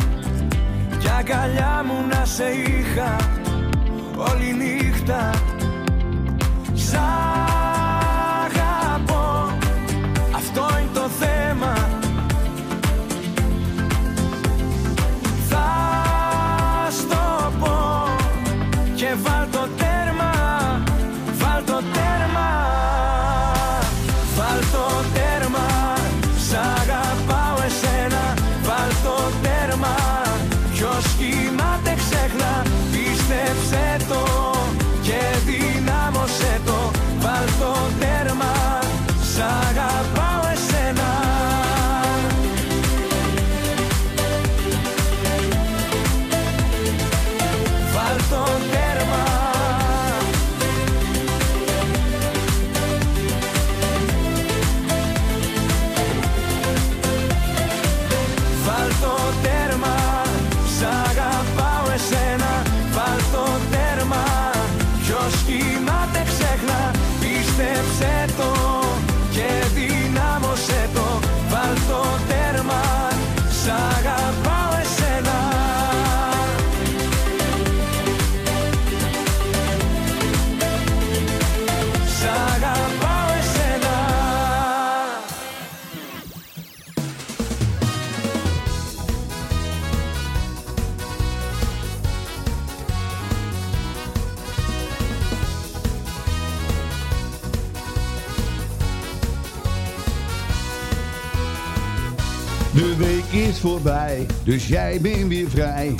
κι 1.00 1.10
αγκαλιά 1.20 1.84
μου 1.86 2.08
να 2.10 2.26
σε 2.26 2.46
είχα 2.46 3.35
όλη 4.18 4.54
νύχτα 4.54 5.30
Σ' 6.74 6.94
αγαπώ, 8.46 9.58
αυτό 10.36 10.62
είναι 10.80 10.90
το 10.94 11.08
θέμα 11.20 11.95
dus 104.44 104.68
jij 104.68 105.02
bent 105.02 105.28
weer 105.28 105.50
vrij. 105.50 105.96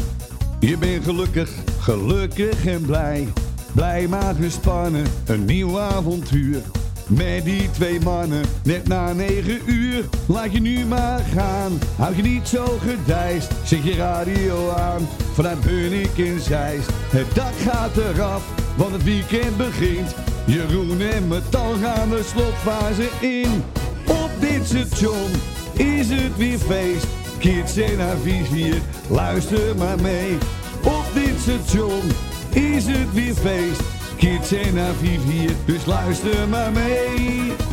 Je 0.60 0.78
bent 0.78 1.04
gelukkig, 1.04 1.50
gelukkig 1.80 2.66
en 2.66 2.82
blij. 2.82 3.28
Blij 3.74 4.08
maar 4.08 4.36
gespannen, 4.36 5.06
een 5.26 5.46
nieuw 5.46 5.80
avontuur. 5.80 6.62
Met 7.08 7.46
die 7.46 7.72
twee 7.72 8.00
mannen, 8.00 8.46
net 8.64 8.88
na 8.88 9.14
negen 9.14 9.60
uur. 9.66 10.04
Laat 10.26 10.52
je 10.52 10.60
nu 10.60 10.86
maar 10.86 11.20
gaan, 11.20 11.80
houd 11.96 12.16
je 12.16 12.22
niet 12.22 12.48
zo 12.48 12.66
gedijst. 12.66 13.52
Zet 13.64 13.84
je 13.84 13.96
radio 13.96 14.70
aan, 14.70 15.08
vanuit 15.34 15.62
Bunnik 15.62 16.18
en 16.18 16.40
Zeist. 16.40 16.90
Het 16.92 17.36
dak 17.36 17.54
gaat 17.56 17.98
eraf, 17.98 18.44
want 18.78 18.92
het 18.92 19.04
weekend 19.04 19.58
begint. 19.58 20.16
Jeroen 20.46 21.02
en 21.02 21.28
Metal 21.28 21.74
gaan 21.82 22.10
de 22.10 22.24
slotfase 22.24 23.10
in. 23.22 23.64
Op 24.08 24.30
dit 24.40 24.66
station 24.66 25.30
is 25.74 26.10
het 26.10 26.38
weer 26.38 26.58
feest. 26.58 27.25
Kids 27.46 27.78
en 27.78 28.00
haar 28.00 28.18
vizier, 28.18 28.82
luister 29.10 29.76
maar 29.78 30.02
mee. 30.02 30.38
Op 30.84 31.06
dit 31.14 31.40
station 31.40 32.02
is 32.50 32.86
het 32.86 33.14
weer 33.14 33.34
feest. 33.34 33.82
Kids 34.18 34.52
en 34.52 34.78
haar 34.78 34.94
vizier, 34.94 35.52
dus 35.66 35.86
luister 35.86 36.48
maar 36.50 36.72
mee. 36.72 37.65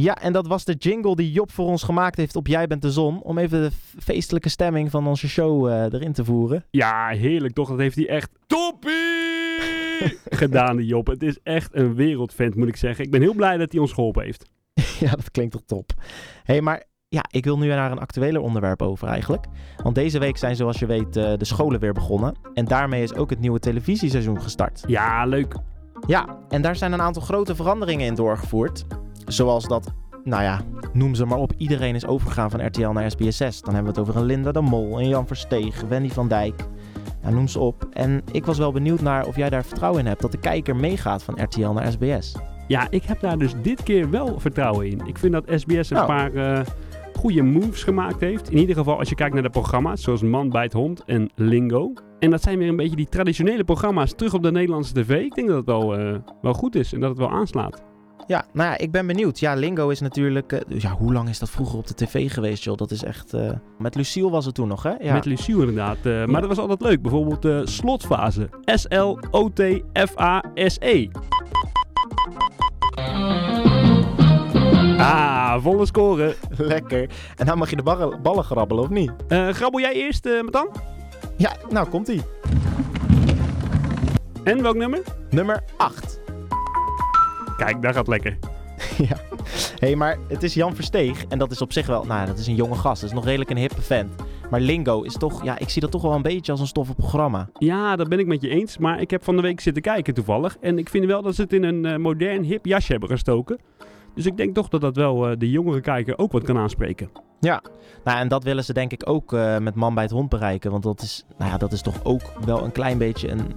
Ja, 0.00 0.16
en 0.16 0.32
dat 0.32 0.46
was 0.46 0.64
de 0.64 0.74
jingle 0.74 1.16
die 1.16 1.32
Job 1.32 1.50
voor 1.50 1.66
ons 1.66 1.82
gemaakt 1.82 2.16
heeft 2.16 2.36
op 2.36 2.46
Jij 2.46 2.66
bent 2.66 2.82
de 2.82 2.90
Zon. 2.90 3.22
Om 3.22 3.38
even 3.38 3.60
de 3.60 3.70
feestelijke 3.98 4.48
stemming 4.48 4.90
van 4.90 5.06
onze 5.06 5.28
show 5.28 5.68
eh, 5.68 5.82
erin 5.82 6.12
te 6.12 6.24
voeren. 6.24 6.64
Ja, 6.70 7.08
heerlijk 7.08 7.54
toch? 7.54 7.68
Dat 7.68 7.78
heeft 7.78 7.96
hij 7.96 8.08
echt 8.08 8.30
toppie 8.46 10.18
gedaan, 10.42 10.76
die 10.76 10.86
Job. 10.86 11.06
Het 11.06 11.22
is 11.22 11.38
echt 11.42 11.74
een 11.74 11.94
wereldvent, 11.94 12.54
moet 12.54 12.68
ik 12.68 12.76
zeggen. 12.76 13.04
Ik 13.04 13.10
ben 13.10 13.20
heel 13.20 13.34
blij 13.34 13.56
dat 13.56 13.72
hij 13.72 13.80
ons 13.80 13.92
geholpen 13.92 14.24
heeft. 14.24 14.44
ja, 15.00 15.10
dat 15.10 15.30
klinkt 15.30 15.52
toch 15.52 15.62
top. 15.66 15.92
Hé, 15.96 16.52
hey, 16.52 16.60
maar 16.60 16.84
ja, 17.08 17.24
ik 17.30 17.44
wil 17.44 17.58
nu 17.58 17.68
naar 17.68 17.90
een 17.90 17.98
actueler 17.98 18.40
onderwerp 18.40 18.82
over 18.82 19.08
eigenlijk. 19.08 19.46
Want 19.82 19.94
deze 19.94 20.18
week 20.18 20.36
zijn 20.36 20.56
zoals 20.56 20.78
je 20.78 20.86
weet 20.86 21.16
eh, 21.16 21.32
de 21.36 21.44
scholen 21.44 21.80
weer 21.80 21.92
begonnen. 21.92 22.34
En 22.54 22.64
daarmee 22.64 23.02
is 23.02 23.14
ook 23.14 23.30
het 23.30 23.40
nieuwe 23.40 23.58
televisieseizoen 23.58 24.42
gestart. 24.42 24.82
Ja, 24.86 25.24
leuk. 25.24 25.54
Ja, 26.06 26.38
en 26.48 26.62
daar 26.62 26.76
zijn 26.76 26.92
een 26.92 27.02
aantal 27.02 27.22
grote 27.22 27.54
veranderingen 27.54 28.06
in 28.06 28.14
doorgevoerd. 28.14 28.84
Zoals 29.32 29.68
dat, 29.68 29.92
nou 30.24 30.42
ja, 30.42 30.60
noem 30.92 31.14
ze 31.14 31.24
maar 31.24 31.38
op, 31.38 31.52
iedereen 31.56 31.94
is 31.94 32.06
overgegaan 32.06 32.50
van 32.50 32.66
RTL 32.66 32.88
naar 32.88 33.12
SBS6. 33.12 33.60
Dan 33.60 33.74
hebben 33.74 33.92
we 33.94 33.98
het 34.00 34.08
over 34.08 34.16
een 34.16 34.24
Linda 34.26 34.52
de 34.52 34.60
Mol, 34.60 35.00
een 35.00 35.08
Jan 35.08 35.26
Versteeg, 35.26 35.80
Wendy 35.88 36.08
van 36.08 36.28
Dijk. 36.28 36.66
Ja, 37.22 37.30
noem 37.30 37.48
ze 37.48 37.58
op. 37.58 37.88
En 37.92 38.22
ik 38.32 38.44
was 38.46 38.58
wel 38.58 38.72
benieuwd 38.72 39.00
naar 39.00 39.26
of 39.26 39.36
jij 39.36 39.50
daar 39.50 39.64
vertrouwen 39.64 40.00
in 40.00 40.06
hebt 40.06 40.20
dat 40.20 40.32
de 40.32 40.38
kijker 40.38 40.76
meegaat 40.76 41.22
van 41.22 41.42
RTL 41.42 41.68
naar 41.70 41.92
SBS. 41.92 42.36
Ja, 42.66 42.86
ik 42.90 43.02
heb 43.02 43.20
daar 43.20 43.38
dus 43.38 43.52
dit 43.62 43.82
keer 43.82 44.10
wel 44.10 44.40
vertrouwen 44.40 44.86
in. 44.86 45.00
Ik 45.06 45.18
vind 45.18 45.32
dat 45.32 45.44
SBS 45.54 45.90
een 45.90 45.96
Oh. 45.96 46.06
paar 46.06 46.34
eh, 46.34 46.60
goede 47.14 47.42
moves 47.42 47.82
gemaakt 47.82 48.20
heeft. 48.20 48.50
In 48.50 48.58
ieder 48.58 48.76
geval 48.76 48.98
als 48.98 49.08
je 49.08 49.14
kijkt 49.14 49.34
naar 49.34 49.42
de 49.42 49.50
programma's, 49.50 50.02
zoals 50.02 50.22
Man 50.22 50.48
bijt 50.50 50.72
hond 50.72 51.04
en 51.04 51.30
Lingo. 51.34 51.92
En 52.18 52.30
dat 52.30 52.42
zijn 52.42 52.58
weer 52.58 52.68
een 52.68 52.76
beetje 52.76 52.96
die 52.96 53.08
traditionele 53.08 53.64
programma's 53.64 54.12
terug 54.14 54.34
op 54.34 54.42
de 54.42 54.52
Nederlandse 54.52 54.92
tv. 54.94 55.10
Ik 55.24 55.34
denk 55.34 55.48
dat 55.48 55.56
het 55.56 55.66
wel, 55.66 55.96
eh, 55.98 56.14
wel 56.42 56.52
goed 56.52 56.74
is 56.74 56.92
en 56.92 57.00
dat 57.00 57.08
het 57.08 57.18
wel 57.18 57.30
aanslaat. 57.30 57.82
Ja, 58.30 58.44
nou 58.52 58.70
ja, 58.70 58.78
ik 58.78 58.90
ben 58.90 59.06
benieuwd. 59.06 59.38
Ja, 59.38 59.54
Lingo 59.54 59.88
is 59.88 60.00
natuurlijk... 60.00 60.52
eh, 60.52 60.60
ja, 60.80 60.90
hoe 60.92 61.12
lang 61.12 61.28
is 61.28 61.38
dat 61.38 61.50
vroeger 61.50 61.78
op 61.78 61.86
de 61.86 61.94
tv 61.94 62.32
geweest, 62.32 62.64
joh? 62.64 62.76
Dat 62.76 62.90
is 62.90 63.04
echt... 63.04 63.34
eh, 63.34 63.50
Met 63.78 63.94
Lucille 63.94 64.30
was 64.30 64.44
het 64.44 64.54
toen 64.54 64.68
nog, 64.68 64.82
hè? 64.82 64.92
Ja. 65.00 65.12
Met 65.12 65.24
Luciel 65.24 65.58
inderdaad. 65.60 65.96
eh, 66.02 66.24
maar 66.24 66.40
dat 66.40 66.48
was 66.50 66.58
altijd 66.58 66.80
leuk. 66.80 67.02
Bijvoorbeeld 67.02 67.42
de 67.42 67.62
slotfase. 67.64 68.48
S-L-O-T-F-A-S-E. 68.64 69.88
Ah, 74.98 75.62
volle 75.62 75.86
score. 75.86 76.34
Lekker. 76.56 77.08
En 77.36 77.46
nou 77.46 77.58
mag 77.58 77.70
je 77.70 77.76
de 77.76 78.18
ballen 78.22 78.44
grabbelen, 78.44 78.84
of 78.84 78.90
niet? 78.90 79.12
Grabbel 79.28 79.80
jij 79.80 79.92
eerst, 79.92 80.26
eh 80.26 80.42
Matan? 80.42 80.68
Ja, 81.36 81.52
nou 81.70 81.88
komt-ie. 81.88 82.22
En 84.44 84.62
welk 84.62 84.76
nummer? 84.76 85.00
Nummer 85.30 85.62
8. 85.76 86.19
Kijk, 87.64 87.82
daar 87.82 87.94
gaat 87.94 88.08
lekker. 88.08 88.38
ja. 89.08 89.16
Hé, 89.78 89.86
hey, 89.86 89.96
maar 89.96 90.18
het 90.28 90.42
is 90.42 90.54
Jan 90.54 90.74
Versteeg. 90.74 91.24
En 91.28 91.38
dat 91.38 91.50
is 91.50 91.62
op 91.62 91.72
zich 91.72 91.86
wel... 91.86 92.04
Nou, 92.04 92.26
dat 92.26 92.38
is 92.38 92.46
een 92.46 92.54
jonge 92.54 92.74
gast. 92.74 93.00
Dat 93.00 93.10
is 93.10 93.16
nog 93.16 93.24
redelijk 93.24 93.50
een 93.50 93.56
hippe 93.56 93.82
vent. 93.82 94.14
Maar 94.50 94.60
Lingo 94.60 95.02
is 95.02 95.14
toch... 95.14 95.44
Ja, 95.44 95.58
ik 95.58 95.68
zie 95.68 95.80
dat 95.80 95.90
toch 95.90 96.02
wel 96.02 96.14
een 96.14 96.22
beetje 96.22 96.52
als 96.52 96.60
een 96.60 96.66
stoffig 96.66 96.96
programma. 96.96 97.48
Ja, 97.58 97.96
dat 97.96 98.08
ben 98.08 98.18
ik 98.18 98.26
met 98.26 98.40
je 98.40 98.48
eens. 98.48 98.78
Maar 98.78 99.00
ik 99.00 99.10
heb 99.10 99.24
van 99.24 99.36
de 99.36 99.42
week 99.42 99.60
zitten 99.60 99.82
kijken 99.82 100.14
toevallig. 100.14 100.56
En 100.60 100.78
ik 100.78 100.88
vind 100.88 101.04
wel 101.04 101.22
dat 101.22 101.34
ze 101.34 101.42
het 101.42 101.52
in 101.52 101.64
een 101.64 101.84
eh, 101.84 101.96
modern, 101.96 102.42
hip 102.42 102.66
jasje 102.66 102.92
hebben 102.92 103.08
gestoken. 103.08 103.58
Dus 104.14 104.26
ik 104.26 104.36
denk 104.36 104.54
toch 104.54 104.68
dat 104.68 104.80
dat 104.80 104.96
wel 104.96 105.28
eh, 105.28 105.36
de 105.38 105.50
jongere 105.50 105.80
kijker 105.80 106.18
ook 106.18 106.32
wat 106.32 106.42
kan 106.42 106.58
aanspreken. 106.58 107.10
Ja. 107.40 107.62
Nou, 108.04 108.18
en 108.18 108.28
dat 108.28 108.44
willen 108.44 108.64
ze 108.64 108.72
denk 108.72 108.92
ik 108.92 109.08
ook 109.08 109.32
eh, 109.32 109.58
met 109.58 109.74
Man 109.74 109.94
bij 109.94 110.02
het 110.02 110.12
Hond 110.12 110.28
bereiken. 110.28 110.70
Want 110.70 110.82
dat 110.82 111.02
is, 111.02 111.24
nou 111.38 111.50
ja, 111.50 111.56
dat 111.56 111.72
is 111.72 111.82
toch 111.82 112.04
ook 112.04 112.32
wel 112.44 112.64
een 112.64 112.72
klein 112.72 112.98
beetje 112.98 113.30
een 113.30 113.52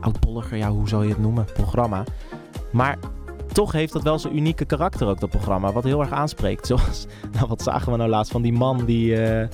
oudbolliger, 0.00 0.56
ja, 0.56 0.70
hoe 0.70 0.88
zou 0.88 1.02
je 1.04 1.10
het 1.10 1.20
noemen, 1.20 1.44
programma. 1.44 2.04
Maar 2.72 2.98
toch 3.52 3.72
heeft 3.72 3.92
dat 3.92 4.02
wel 4.02 4.18
zijn 4.18 4.36
unieke 4.36 4.64
karakter 4.64 5.08
ook, 5.08 5.20
dat 5.20 5.30
programma. 5.30 5.72
Wat 5.72 5.84
heel 5.84 6.00
erg 6.00 6.12
aanspreekt. 6.12 6.66
Zoals, 6.70 7.06
nou, 7.32 7.46
wat 7.48 7.62
zagen 7.62 7.92
we 7.92 7.98
nou 7.98 8.10
laatst 8.10 8.32
van 8.32 8.42
die 8.42 8.52
man 8.52 8.84
die, 8.84 9.16
eh, 9.16 9.48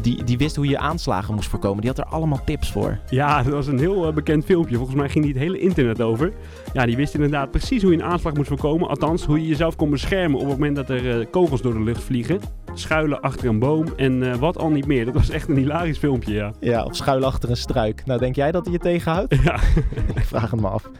die, 0.00 0.24
die 0.24 0.38
wist 0.38 0.56
hoe 0.56 0.68
je 0.68 0.78
aanslagen 0.78 1.34
moest 1.34 1.48
voorkomen. 1.48 1.80
Die 1.80 1.90
had 1.90 1.98
er 1.98 2.12
allemaal 2.12 2.44
tips 2.44 2.72
voor. 2.72 2.98
Ja, 3.08 3.42
dat 3.42 3.52
was 3.52 3.66
een 3.66 3.78
heel 3.78 4.06
eh, 4.06 4.12
bekend 4.12 4.44
filmpje. 4.44 4.76
Volgens 4.76 4.96
mij 4.96 5.08
ging 5.08 5.24
die 5.24 5.34
het 5.34 5.42
hele 5.42 5.58
internet 5.58 6.00
over. 6.00 6.32
Ja, 6.72 6.86
die 6.86 6.96
wist 6.96 7.14
inderdaad 7.14 7.50
precies 7.50 7.82
hoe 7.82 7.92
je 7.92 7.98
een 7.98 8.04
aanslag 8.04 8.34
moest 8.34 8.48
voorkomen. 8.48 8.88
Althans, 8.88 9.24
hoe 9.24 9.40
je 9.40 9.48
jezelf 9.48 9.76
kon 9.76 9.90
beschermen 9.90 10.40
op 10.40 10.48
het 10.48 10.58
moment 10.58 10.76
dat 10.76 10.90
er 10.90 11.20
eh, 11.20 11.26
kogels 11.30 11.62
door 11.62 11.72
de 11.72 11.82
lucht 11.82 12.02
vliegen. 12.02 12.40
Schuilen 12.74 13.20
achter 13.20 13.48
een 13.48 13.58
boom 13.58 13.86
en 13.96 14.38
wat 14.38 14.58
al 14.58 14.70
niet 14.70 14.86
meer. 14.86 15.04
Dat 15.04 15.14
was 15.14 15.30
echt 15.30 15.48
een 15.48 15.56
hilarisch 15.56 15.98
filmpje, 15.98 16.34
ja. 16.34 16.52
Ja, 16.60 16.84
of 16.84 16.96
schuil 16.96 17.24
achter 17.24 17.50
een 17.50 17.56
struik. 17.56 18.02
Nou, 18.06 18.20
denk 18.20 18.36
jij 18.36 18.52
dat 18.52 18.64
hij 18.64 18.72
je 18.72 18.78
tegenhoudt? 18.78 19.34
Ja. 19.42 19.54
ik 20.14 20.24
vraag 20.24 20.50
het 20.50 20.60
me 20.60 20.68
af. 20.68 20.90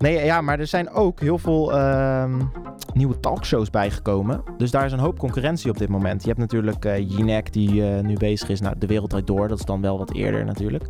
Nee, 0.00 0.24
ja, 0.24 0.40
maar 0.40 0.58
er 0.58 0.66
zijn 0.66 0.90
ook 0.90 1.20
heel 1.20 1.38
veel 1.38 1.72
ehm, 1.72 2.40
nieuwe 2.94 3.20
talkshows 3.20 3.70
bijgekomen. 3.70 4.42
Dus 4.56 4.70
daar 4.70 4.84
is 4.84 4.92
een 4.92 4.98
hoop 4.98 5.18
concurrentie 5.18 5.70
op 5.70 5.78
dit 5.78 5.88
moment. 5.88 6.20
Je 6.22 6.28
hebt 6.28 6.40
natuurlijk 6.40 6.84
eh 6.84 6.98
Jinek 7.10 7.52
die 7.52 7.86
eh, 7.86 8.00
nu 8.02 8.14
bezig 8.16 8.48
is. 8.48 8.60
Nou, 8.60 8.74
De 8.78 8.86
Wereld 8.86 9.10
Draait 9.10 9.26
Door. 9.26 9.48
Dat 9.48 9.58
is 9.58 9.64
dan 9.64 9.80
wel 9.80 9.98
wat 9.98 10.12
eerder 10.14 10.44
natuurlijk. 10.44 10.84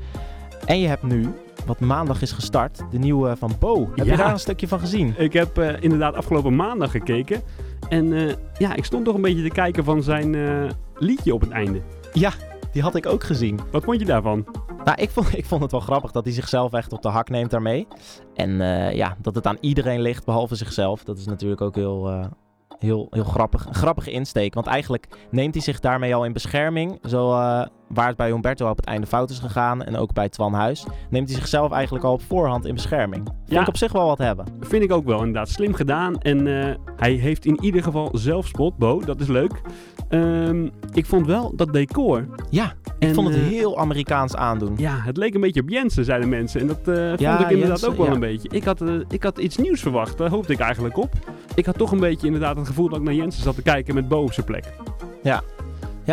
En 0.66 0.80
je 0.80 0.88
hebt 0.88 1.02
nu, 1.02 1.28
wat 1.66 1.80
maandag 1.80 2.22
is 2.22 2.32
gestart, 2.32 2.80
de 2.90 2.98
nieuwe 2.98 3.36
van 3.36 3.52
Bo. 3.58 3.80
Heb 3.94 4.06
Ja. 4.06 4.12
je 4.12 4.16
daar 4.18 4.32
een 4.32 4.38
stukje 4.38 4.68
van 4.68 4.78
gezien? 4.80 5.14
Ik 5.18 5.32
heb 5.32 5.58
eh, 5.58 5.82
inderdaad 5.82 6.14
afgelopen 6.14 6.56
maandag 6.56 6.90
gekeken. 6.90 7.40
En 7.88 8.12
eh, 8.12 8.34
ja, 8.58 8.74
ik 8.74 8.84
stond 8.84 9.04
toch 9.04 9.14
een 9.14 9.20
beetje 9.22 9.42
te 9.42 9.48
kijken 9.54 9.84
van 9.84 10.02
zijn 10.02 10.34
eh, 10.34 10.70
liedje 10.98 11.34
op 11.34 11.40
het 11.40 11.50
einde. 11.50 11.80
Ja, 12.12 12.32
die 12.72 12.82
had 12.82 12.94
ik 12.94 13.06
ook 13.06 13.24
gezien. 13.24 13.60
Wat 13.70 13.84
vond 13.84 14.00
je 14.00 14.06
daarvan? 14.06 14.46
Nou, 14.84 15.02
ik 15.02 15.10
vond, 15.10 15.36
ik 15.38 15.44
vond 15.44 15.62
het 15.62 15.70
wel 15.70 15.80
grappig 15.80 16.10
dat 16.10 16.24
hij 16.24 16.32
zichzelf 16.32 16.72
echt 16.72 16.92
op 16.92 17.02
de 17.02 17.08
hak 17.08 17.28
neemt 17.28 17.50
daarmee. 17.50 17.86
En 18.34 18.60
eh, 18.60 18.94
ja, 18.94 19.16
dat 19.22 19.34
het 19.34 19.46
aan 19.46 19.58
iedereen 19.60 20.00
ligt 20.00 20.24
behalve 20.24 20.54
zichzelf. 20.54 21.04
Dat 21.04 21.18
is 21.18 21.26
natuurlijk 21.26 21.60
ook 21.60 21.74
heel, 21.74 22.08
eh, 22.08 22.26
heel, 22.78 23.06
heel 23.10 23.24
grappig. 23.24 23.66
Een 23.66 23.74
grappige 23.74 24.10
insteek. 24.10 24.54
Want 24.54 24.66
eigenlijk 24.66 25.06
neemt 25.30 25.54
hij 25.54 25.62
zich 25.62 25.80
daarmee 25.80 26.14
al 26.14 26.24
in 26.24 26.32
bescherming. 26.32 26.98
Zo 27.08 27.32
eh, 27.32 27.66
waar 27.94 28.06
het 28.08 28.16
bij 28.16 28.30
Humberto 28.30 28.70
op 28.70 28.76
het 28.76 28.86
einde 28.86 29.06
fout 29.06 29.30
is 29.30 29.38
gegaan. 29.38 29.82
En 29.84 29.96
ook 29.96 30.12
bij 30.12 30.28
Twan 30.28 30.52
Huis. 30.52 30.86
Neemt 31.10 31.28
hij 31.28 31.38
zichzelf 31.38 31.72
eigenlijk 31.72 32.04
al 32.04 32.12
op 32.12 32.22
voorhand 32.22 32.66
in 32.66 32.74
bescherming. 32.74 33.22
Vind 33.26 33.38
Ja. 33.50 33.60
ik 33.60 33.68
op 33.68 33.76
zich 33.76 33.92
wel 33.92 34.06
wat 34.06 34.18
hebben. 34.18 34.46
Vind 34.60 34.82
ik 34.82 34.92
ook 34.92 35.04
wel 35.04 35.18
inderdaad 35.18 35.48
slim 35.48 35.74
gedaan. 35.74 36.18
En 36.20 36.46
eh, 36.68 36.74
hij 36.96 37.12
heeft 37.12 37.44
in 37.44 37.58
ieder 37.64 37.82
geval 37.82 38.08
zelfspot, 38.12 38.76
Bo. 38.78 39.00
Dat 39.04 39.20
is 39.20 39.26
leuk. 39.26 39.60
Ehm, 40.08 40.68
ik 40.92 41.06
vond 41.06 41.26
wel 41.26 41.52
dat 41.56 41.72
decor. 41.72 42.26
Ja, 42.50 42.72
ik 42.84 43.08
En, 43.08 43.14
vond 43.14 43.28
het 43.28 43.36
eh, 43.36 43.42
heel 43.42 43.78
Amerikaans 43.78 44.36
aandoen. 44.36 44.74
Ja, 44.76 44.96
het 45.00 45.16
leek 45.16 45.34
een 45.34 45.40
beetje 45.40 45.60
op 45.60 45.68
Jensen, 45.68 46.04
zeiden 46.04 46.28
mensen. 46.28 46.60
En 46.60 46.66
dat 46.66 46.88
eh, 46.88 47.08
vond 47.08 47.20
Ja, 47.20 47.34
ik 47.34 47.50
inderdaad 47.50 47.58
Jensen, 47.68 47.88
ook 47.88 47.96
wel 47.96 48.06
ja. 48.06 48.12
een 48.12 48.20
beetje. 48.20 48.48
Ik 48.52 48.64
had, 48.64 48.82
ik 49.08 49.22
had 49.22 49.38
iets 49.38 49.56
nieuws 49.56 49.80
verwacht, 49.80 50.18
daar 50.18 50.30
hoopte 50.30 50.52
ik 50.52 50.58
eigenlijk 50.60 50.96
op. 50.98 51.12
Ik 51.54 51.66
had 51.66 51.78
toch 51.78 51.92
een 51.92 52.00
beetje 52.00 52.26
inderdaad 52.26 52.56
het 52.56 52.66
gevoel 52.66 52.88
dat 52.88 52.98
ik 52.98 53.04
naar 53.04 53.14
Jensen 53.14 53.42
zat 53.42 53.54
te 53.54 53.62
kijken 53.62 53.94
met 53.94 54.08
Bo 54.08 54.22
op 54.22 54.32
zijn 54.32 54.46
plek. 54.46 54.64
Ja, 55.22 55.42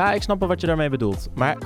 ik 0.06 0.22
snap 0.22 0.40
wel 0.40 0.48
wat 0.48 0.62
je 0.62 0.68
daarmee 0.68 0.90
bedoelt. 0.90 1.30
Maar 1.36 1.58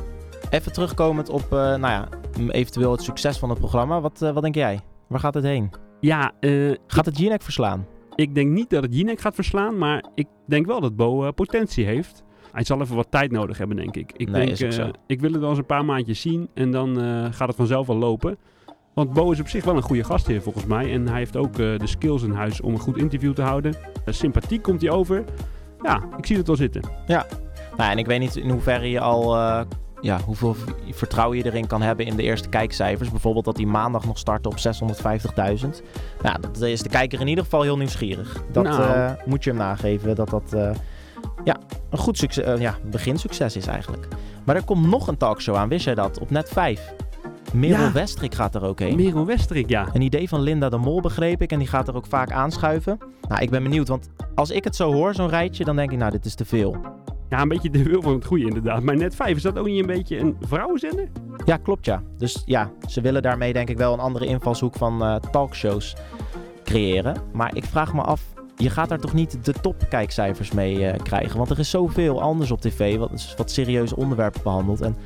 even 0.50 0.72
terugkomend 0.74 1.30
op, 1.30 1.42
eh, 1.44 1.58
nou 1.58 1.80
ja, 1.80 2.08
eventueel 2.48 2.92
het 2.92 3.02
succes 3.02 3.38
van 3.38 3.50
het 3.50 3.60
programma. 3.60 4.02
Wat, 4.02 4.22
eh, 4.22 4.32
wat 4.32 4.44
denk 4.44 4.56
jij? 4.56 4.80
Waar 5.08 5.20
gaat 5.20 5.34
het 5.34 5.44
heen? 5.44 5.70
Ja, 6.00 6.32
eh, 6.40 6.72
Gaat 6.88 7.06
het 7.06 7.18
Jinek 7.18 7.42
verslaan? 7.42 7.86
ik 8.16 8.36
denk 8.36 8.52
niet 8.52 8.70
dat 8.70 8.84
het 8.84 8.96
Jinek 8.96 9.20
gaat 9.20 9.36
verslaan, 9.36 9.78
maar 9.78 10.04
ik 10.16 10.28
denk 10.48 10.66
wel 10.66 10.82
dat 10.82 10.96
Bo 10.96 11.32
potentie 11.32 11.86
heeft. 11.86 12.24
Hij 12.52 12.64
zal 12.64 12.82
even 12.82 12.96
wat 12.96 13.08
tijd 13.10 13.32
nodig 13.32 13.58
hebben, 13.58 13.78
denk 13.78 13.96
ik. 13.96 14.12
Ik, 14.16 14.30
Nee, 14.30 14.56
denk, 14.56 14.96
ik 15.08 15.20
wil 15.22 15.32
het 15.32 15.40
wel 15.40 15.50
eens 15.50 15.58
een 15.58 15.66
paar 15.66 15.86
maandjes 15.86 16.22
zien 16.22 16.50
en 16.54 16.72
dan 16.72 16.96
gaat 17.34 17.48
het 17.48 17.56
vanzelf 17.58 17.88
wel 17.88 17.96
lopen. 17.98 18.38
Want 18.94 19.14
Bo 19.14 19.32
is 19.32 19.40
op 19.40 19.48
zich 19.48 19.64
wel 19.64 19.76
een 19.76 19.82
goede 19.82 20.04
gastheer 20.04 20.42
volgens 20.42 20.66
mij. 20.66 20.94
En 20.94 21.08
hij 21.08 21.18
heeft 21.18 21.38
ook 21.38 21.54
de 21.56 21.80
skills 21.84 22.24
in 22.24 22.32
huis 22.32 22.62
om 22.62 22.74
een 22.74 22.80
goed 22.80 22.98
interview 22.98 23.34
te 23.34 23.42
houden. 23.42 23.74
Eh, 24.06 24.14
sympathiek 24.14 24.62
komt 24.62 24.82
hij 24.82 24.92
over. 24.92 25.24
Ja, 25.82 26.04
ik 26.18 26.26
zie 26.26 26.38
het 26.38 26.48
wel 26.48 26.56
zitten. 26.56 26.82
Nou, 27.82 27.94
en 27.94 28.00
ik 28.00 28.06
weet 28.06 28.20
niet 28.20 28.36
in 28.36 28.50
hoeverre 28.50 28.90
je 28.90 29.00
al... 29.00 29.36
eh, 29.36 29.62
ja, 30.02 30.20
hoeveel 30.26 30.56
vertrouwen 30.92 31.38
je 31.38 31.46
erin 31.46 31.68
kan 31.68 31.82
hebben 31.82 32.06
in 32.06 32.16
de 32.16 32.24
eerste 32.24 32.50
kijkcijfers. 32.50 33.10
Bijvoorbeeld 33.10 33.46
dat 33.46 33.56
die 33.56 33.68
maandag 33.68 34.06
nog 34.06 34.18
startte 34.18 34.50
op 34.50 34.56
650.000. 34.58 35.70
Nou, 36.22 36.40
dat 36.42 36.62
is 36.62 36.82
de 36.82 36.90
kijker 36.90 37.20
in 37.22 37.28
ieder 37.28 37.44
geval 37.44 37.62
heel 37.62 37.78
nieuwsgierig. 37.78 38.44
Dat 38.52 38.64
Nou. 38.64 38.82
eh, 38.82 39.12
moet 39.26 39.44
je 39.44 39.50
hem 39.50 39.60
nageven. 39.60 40.16
Dat 40.16 40.30
dat 40.30 40.54
eh, 40.54 40.70
ja, 41.44 41.58
een 41.90 41.98
goed 41.98 42.18
succes, 42.18 42.60
ja, 42.60 42.76
beginsucces 42.90 43.56
is 43.56 43.68
eigenlijk. 43.68 44.08
Maar 44.44 44.56
er 44.56 44.64
komt 44.64 44.88
nog 44.88 45.08
een 45.08 45.18
talkshow 45.18 45.56
aan. 45.56 45.70
Wist 45.70 45.86
jij 45.86 45.96
dat? 45.96 46.20
Op 46.20 46.30
net 46.30 46.50
5. 46.50 46.94
Merel 47.54 47.84
Ja. 47.86 47.92
Westrik 47.92 48.36
gaat 48.36 48.56
er 48.56 48.64
ook 48.64 48.80
heen. 48.80 48.96
Merel 48.96 49.26
Westerik, 49.26 49.70
ja. 49.70 49.88
Een 49.94 50.02
idee 50.02 50.30
van 50.30 50.42
Linda 50.42 50.70
de 50.70 50.78
Mol 50.78 51.02
begreep 51.02 51.42
ik 51.42 51.52
en 51.52 51.60
die 51.60 51.68
gaat 51.68 51.88
er 51.88 51.96
ook 51.96 52.06
vaak 52.06 52.32
aanschuiven. 52.32 52.98
Nou, 53.28 53.42
ik 53.42 53.50
ben 53.50 53.64
benieuwd, 53.64 53.88
want 53.88 54.10
als 54.36 54.50
ik 54.50 54.64
het 54.64 54.76
zo 54.76 54.94
hoor, 54.94 55.14
zo'n 55.16 55.30
rijtje, 55.30 55.64
dan 55.64 55.76
denk 55.76 55.92
ik, 55.92 55.98
nou, 55.98 56.12
dit 56.12 56.26
is 56.26 56.36
te 56.36 56.46
veel. 56.46 56.76
Ja, 57.32 57.42
een 57.42 57.48
beetje 57.48 57.70
de 57.70 57.84
wil 57.84 58.02
van 58.02 58.14
het 58.14 58.26
goede 58.26 58.46
inderdaad. 58.46 58.84
Maar 58.84 58.96
net 58.96 59.16
5, 59.16 59.36
is 59.36 59.42
dat 59.42 59.58
ook 59.58 59.66
niet 59.66 59.80
een 59.80 59.86
beetje 59.86 60.18
een 60.18 60.38
vrouwenzender? 60.40 61.10
Ja, 61.46 61.58
klopt 61.58 61.86
ja. 61.86 62.04
Dus 62.18 62.42
ja, 62.46 62.72
ze 62.88 63.02
willen 63.02 63.22
daarmee 63.22 63.54
denk 63.54 63.70
ik 63.70 63.78
wel 63.78 63.94
een 63.94 64.00
andere 64.00 64.26
invalshoek 64.26 64.76
van 64.76 65.04
eh, 65.04 65.16
talkshows 65.16 65.96
creëren. 66.64 67.16
Maar 67.34 67.56
ik 67.56 67.64
vraag 67.64 67.94
me 67.94 68.02
af, 68.02 68.22
je 68.56 68.70
gaat 68.70 68.90
daar 68.90 69.00
toch 69.00 69.14
niet 69.14 69.46
de 69.46 69.54
topkijkcijfers 69.54 70.52
mee 70.52 70.86
eh, 70.86 71.04
krijgen? 71.04 71.38
Want 71.38 71.50
er 71.50 71.60
is 71.60 71.70
zoveel 71.70 72.22
anders 72.22 72.52
op 72.52 72.62
tv 72.62 72.98
wat, 72.98 73.34
wat 73.38 73.52
serieuze 73.52 73.96
onderwerpen 73.96 74.42
behandelt. 74.44 74.82
En 74.82 74.98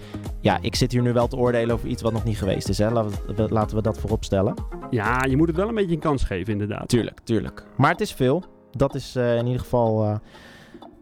ja, 0.41 0.57
ik 0.61 0.75
zit 0.75 0.91
hier 0.91 1.01
nu 1.01 1.13
wel 1.13 1.27
te 1.27 1.37
oordelen 1.37 1.75
over 1.75 1.87
iets 1.87 2.01
wat 2.01 2.13
nog 2.13 2.23
niet 2.23 2.37
geweest 2.37 2.69
is. 2.69 2.77
Hè? 2.77 2.91
Laten, 2.91 3.35
we, 3.35 3.47
laten 3.49 3.75
we 3.75 3.81
dat 3.81 3.99
voorop 3.99 4.23
stellen. 4.23 4.53
Ja, 4.89 5.23
je 5.29 5.37
moet 5.37 5.47
het 5.47 5.57
wel 5.57 5.67
een 5.67 5.75
beetje 5.75 5.95
een 5.95 5.99
kans 5.99 6.23
geven 6.23 6.53
inderdaad. 6.53 6.87
Tuurlijk, 6.87 7.19
tuurlijk. 7.23 7.65
Maar 7.77 7.91
het 7.91 8.01
is 8.01 8.13
veel. 8.13 8.43
Dat 8.71 8.95
is 8.95 9.15
eh, 9.15 9.37
in 9.37 9.45
ieder 9.45 9.61
geval, 9.61 10.19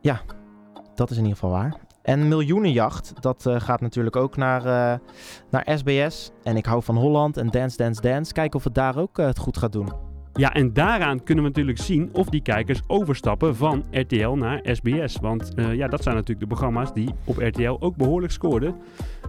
ja, 0.02 0.22
dat 1.04 1.12
is 1.12 1.18
in 1.18 1.24
ieder 1.24 1.40
geval 1.40 1.60
waar. 1.60 1.74
En 2.02 2.28
Miljoenenjacht, 2.28 3.14
dat 3.20 3.46
eh, 3.46 3.60
gaat 3.60 3.82
natuurlijk 3.82 4.16
ook 4.16 4.38
naar, 4.38 4.66
eh, 4.66 5.00
naar 5.50 5.78
SBS. 5.78 6.32
En 6.44 6.58
ik 6.58 6.66
hou 6.66 6.84
van 6.84 6.98
Holland 6.98 7.38
en 7.38 7.48
Dance 7.48 7.78
Dance 7.78 8.02
Dance. 8.02 8.34
Kijken 8.34 8.58
of 8.58 8.64
het 8.64 8.76
daar 8.76 8.98
ook 8.98 9.20
eh, 9.20 9.26
het 9.26 9.38
goed 9.38 9.58
gaat 9.58 9.72
doen. 9.72 9.92
Ja, 10.34 10.54
en 10.54 10.74
daaraan 10.74 11.24
kunnen 11.24 11.44
we 11.44 11.50
natuurlijk 11.50 11.78
zien 11.78 12.10
of 12.14 12.30
die 12.30 12.42
kijkers 12.42 12.82
overstappen 12.88 13.56
van 13.56 13.86
RTL 13.92 14.30
naar 14.30 14.60
SBS. 14.64 15.18
Want 15.22 15.52
ja, 15.56 15.88
dat 15.88 16.04
zijn 16.04 16.16
natuurlijk 16.16 16.40
de 16.40 16.56
programma's 16.56 16.94
die 16.94 17.10
op 17.26 17.38
RTL 17.38 17.76
ook 17.80 17.96
behoorlijk 17.96 18.32
scoorden. 18.32 18.76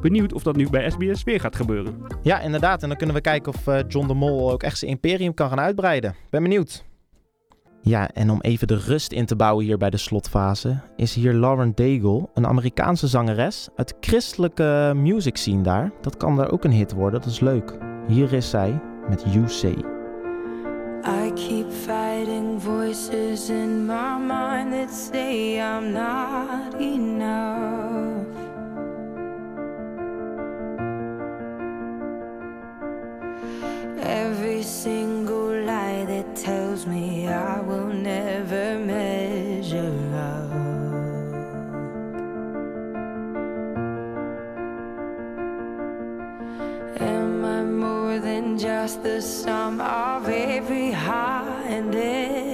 Benieuwd 0.01 0.33
of 0.33 0.43
dat 0.43 0.57
nu 0.57 0.71
bij 0.71 0.91
SBS 0.91 1.25
weer 1.25 1.41
gaat 1.41 1.57
gebeuren. 1.57 2.03
Ja, 2.23 2.41
inderdaad. 2.41 2.83
En 2.83 2.89
dan 2.89 2.97
kunnen 2.97 3.17
we 3.17 3.21
kijken 3.21 3.53
of 3.53 3.85
John 3.89 4.07
de 4.07 4.15
Mol 4.15 4.53
ook 4.53 4.63
echt 4.63 4.79
zijn 4.79 4.91
imperium 4.91 5.35
kan 5.35 5.49
gaan 5.49 5.61
uitbreiden. 5.61 6.15
Ben 6.31 6.43
benieuwd. 6.43 6.85
Ja, 7.87 8.11
en 8.11 8.31
om 8.31 8.41
even 8.41 8.67
de 8.67 8.77
rust 8.77 9.13
in 9.13 9.27
te 9.27 9.37
bouwen 9.37 9.65
hier 9.65 9.79
bij 9.79 9.91
de 9.91 9.97
slotfase, 9.97 10.81
is 10.97 11.15
hier 11.15 11.33
Lauren 11.33 11.73
Daigle, 11.75 12.29
een 12.35 12.47
Amerikaanse 12.47 13.07
zangeres 13.07 13.69
uit 13.77 13.95
christelijke 14.01 14.93
music 14.97 15.37
scene 15.37 15.63
daar. 15.63 15.93
Dat 16.01 16.17
kan 16.17 16.37
daar 16.37 16.51
ook 16.51 16.65
een 16.65 16.73
hit 16.73 16.93
worden, 16.93 17.21
dat 17.21 17.31
is 17.31 17.41
leuk. 17.41 17.79
Hier 18.09 18.33
is 18.33 18.51
zij 18.51 18.81
met 19.09 19.25
You 19.33 19.49
Say. 19.49 19.77
I 21.07 21.33
keep 21.35 21.71
fighting 21.71 22.63
voices 22.63 23.49
in 23.49 23.87
my 23.87 24.19
mind 24.19 24.71
that 24.71 24.95
say 25.13 25.57
I'm 25.59 25.93
not 25.93 26.81
enough. 26.81 27.84
Every 34.07 34.63
single 34.63 35.65
lie 35.65 36.05
that 36.05 36.37
tells 36.37 36.87
me 36.87 37.27
I 37.27 37.61
will 37.61 37.89
never 37.89 38.79
measure 38.79 39.95
up. 40.15 40.53
Am 47.01 47.45
I 47.45 47.63
more 47.65 48.19
than 48.19 48.59
just 48.59 49.03
the 49.03 49.23
sum 49.23 49.81
of 49.81 50.29
every 50.29 50.91
high 50.91 51.63
and 51.67 51.95
every 51.95 52.54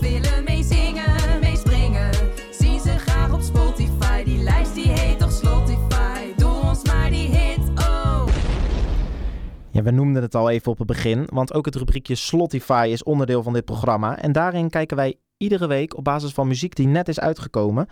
willen 0.00 0.44
meezingen, 0.44 1.40
meespringen. 1.40 2.10
Zien 2.50 2.80
ze 2.80 2.98
graag 2.98 3.32
op 3.32 3.40
Spotify, 3.40 4.24
die 4.24 4.42
lijst 4.42 4.74
die 4.74 4.88
heet 4.88 5.18
toch 5.18 5.32
Spotify. 5.32 6.34
Doe 6.36 6.60
ons 6.62 6.84
maar 6.84 7.10
die 7.10 7.28
hit, 7.28 7.68
oh. 7.74 8.26
Ja, 9.70 9.82
we 9.82 9.90
noemden 9.90 10.22
het 10.22 10.34
al 10.34 10.50
even 10.50 10.72
op 10.72 10.78
het 10.78 10.86
begin, 10.86 11.28
want 11.32 11.54
ook 11.54 11.64
het 11.64 11.74
rubriekje 11.74 12.14
Slotify 12.14 12.88
is 12.90 13.02
onderdeel 13.02 13.42
van 13.42 13.52
dit 13.52 13.64
programma. 13.64 14.18
En 14.18 14.32
daarin 14.32 14.70
kijken 14.70 14.96
wij 14.96 15.16
iedere 15.36 15.66
week 15.66 15.96
op 15.96 16.04
basis 16.04 16.32
van 16.32 16.48
muziek 16.48 16.74
die 16.74 16.86
net 16.86 17.08
is 17.08 17.20
uitgekomen, 17.20 17.86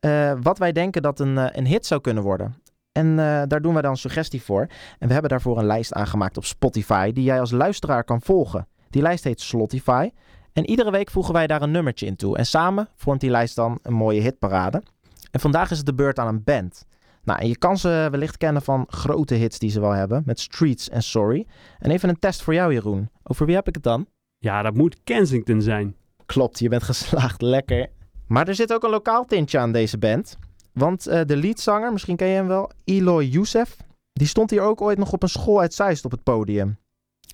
eh, 0.00 0.32
wat 0.40 0.58
wij 0.58 0.72
denken 0.72 1.02
dat 1.02 1.20
een, 1.20 1.38
eh, 1.38 1.46
een 1.50 1.66
hit 1.66 1.86
zou 1.86 2.00
kunnen 2.00 2.22
worden. 2.22 2.54
En 2.92 3.18
eh, 3.18 3.42
daar 3.46 3.62
doen 3.62 3.72
wij 3.72 3.82
dan 3.82 3.96
suggestie 3.96 4.42
voor. 4.42 4.66
En 4.98 5.06
we 5.06 5.12
hebben 5.12 5.30
daarvoor 5.30 5.58
een 5.58 5.66
lijst 5.66 5.92
aangemaakt 5.92 6.36
op 6.36 6.44
Spotify, 6.44 7.12
die 7.12 7.24
jij 7.24 7.40
als 7.40 7.50
luisteraar 7.50 8.04
kan 8.04 8.20
volgen. 8.20 8.66
Die 8.90 9.02
lijst 9.02 9.24
heet 9.24 9.40
Slotify. 9.40 10.10
En 10.54 10.70
iedere 10.70 10.90
week 10.90 11.10
voegen 11.10 11.34
wij 11.34 11.46
daar 11.46 11.62
een 11.62 11.70
nummertje 11.70 12.06
in 12.06 12.16
toe. 12.16 12.36
En 12.36 12.46
samen 12.46 12.88
vormt 12.96 13.20
die 13.20 13.30
lijst 13.30 13.56
dan 13.56 13.78
een 13.82 13.92
mooie 13.92 14.20
hitparade. 14.20 14.82
En 15.30 15.40
vandaag 15.40 15.70
is 15.70 15.76
het 15.76 15.86
de 15.86 15.94
beurt 15.94 16.18
aan 16.18 16.26
een 16.26 16.44
band. 16.44 16.86
Nou, 17.24 17.40
en 17.40 17.48
je 17.48 17.58
kan 17.58 17.78
ze 17.78 18.08
wellicht 18.10 18.36
kennen 18.36 18.62
van 18.62 18.84
grote 18.88 19.34
hits 19.34 19.58
die 19.58 19.70
ze 19.70 19.80
wel 19.80 19.90
hebben, 19.90 20.22
met 20.26 20.40
Streets 20.40 20.88
en 20.88 21.02
Sorry. 21.02 21.46
En 21.78 21.90
even 21.90 22.08
een 22.08 22.18
test 22.18 22.42
voor 22.42 22.54
jou, 22.54 22.72
Jeroen. 22.72 23.10
Over 23.22 23.46
wie 23.46 23.54
heb 23.54 23.68
ik 23.68 23.74
het 23.74 23.84
dan? 23.84 24.06
Ja, 24.38 24.62
dat 24.62 24.74
moet 24.74 24.96
Kensington 25.04 25.62
zijn. 25.62 25.96
Klopt, 26.26 26.58
je 26.58 26.68
bent 26.68 26.82
geslaagd. 26.92 27.42
Lekker. 27.42 27.88
Maar 28.26 28.48
er 28.48 28.54
zit 28.54 28.72
ook 28.72 28.82
een 28.82 28.90
lokaal 28.90 29.24
tintje 29.24 29.58
aan 29.58 29.72
deze 29.72 29.98
band. 29.98 30.38
Want 30.72 31.06
eh, 31.06 31.20
de 31.26 31.36
leadzanger, 31.36 31.92
misschien 31.92 32.16
ken 32.16 32.28
je 32.28 32.34
hem 32.34 32.46
wel, 32.46 32.70
Eloy 32.84 33.24
Youssef, 33.24 33.76
die 34.12 34.26
stond 34.26 34.50
hier 34.50 34.62
ook 34.62 34.80
ooit 34.80 34.98
nog 34.98 35.12
op 35.12 35.22
een 35.22 35.28
school 35.28 35.60
uit 35.60 35.74
Zeist 35.74 36.04
op 36.04 36.10
het 36.10 36.22
podium. 36.22 36.78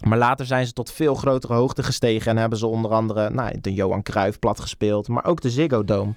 Maar 0.01 0.19
later 0.19 0.47
zijn 0.47 0.67
ze 0.67 0.73
tot 0.73 0.93
veel 0.93 1.15
grotere 1.15 1.55
hoogte 1.55 1.83
gestegen 1.83 2.31
en 2.31 2.37
hebben 2.37 2.59
ze 2.59 2.67
onder 2.67 2.91
andere 2.91 3.31
nou, 3.31 3.61
de 3.61 3.75
Johan 3.75 4.03
Cruijff 4.03 4.39
plat 4.39 4.61
gespeeld, 4.61 5.09
maar 5.09 5.25
ook 5.25 5.41
de 5.41 5.51
Ziggo 5.51 5.85
Dome. 5.85 6.13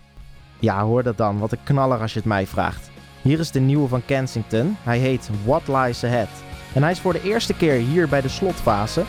Ja, 0.60 0.84
hoor 0.84 1.04
dat 1.04 1.17
dan. 1.17 1.39
Wat 1.39 1.52
een 1.52 1.63
knaller 1.63 2.00
als 2.00 2.13
je 2.13 2.19
het 2.19 2.28
mij 2.28 2.48
vraagt. 2.48 2.91
Hier 3.22 3.39
is 3.39 3.52
de 3.52 3.60
nieuwe 3.60 3.88
van 3.88 4.06
Kensington. 4.06 4.78
Hij 4.84 4.98
heet 4.98 5.30
What 5.46 5.67
Lies 5.67 6.04
Ahead. 6.04 6.30
En 6.74 6.82
hij 6.82 6.91
is 6.91 7.00
voor 7.00 7.13
de 7.13 7.22
eerste 7.22 7.54
keer 7.54 7.74
hier 7.74 8.10
bij 8.10 8.22
de 8.22 8.30
slotfase 8.30 9.04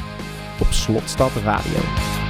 op 0.61 0.67
Slotstad 0.71 1.33
Radio. 1.33 2.24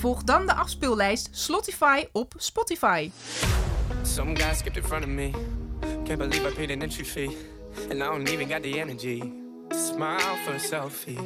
Volg 0.00 0.22
dan 0.22 0.46
de 0.46 0.54
afspeellijst 0.54 1.28
Slotify 1.32 2.04
op 2.12 2.34
Spotify. 2.36 3.10
Some 4.02 4.36
guy 4.36 4.54
skipped 4.54 4.76
in 4.76 4.82
front 4.82 5.04
of 5.04 5.10
me. 5.10 5.30
Can't 6.04 6.18
believe 6.18 6.48
I 6.48 6.54
paid 6.54 6.70
an 6.70 6.82
entry 6.82 7.04
fee. 7.04 7.36
And 7.90 8.02
I 8.02 8.06
don't 8.06 8.28
even 8.28 8.48
got 8.48 8.62
the 8.62 8.80
energy 8.80 9.18
to 9.68 9.76
smile 9.76 10.36
for 10.44 10.54
a 10.54 10.58
selfie. 10.58 11.18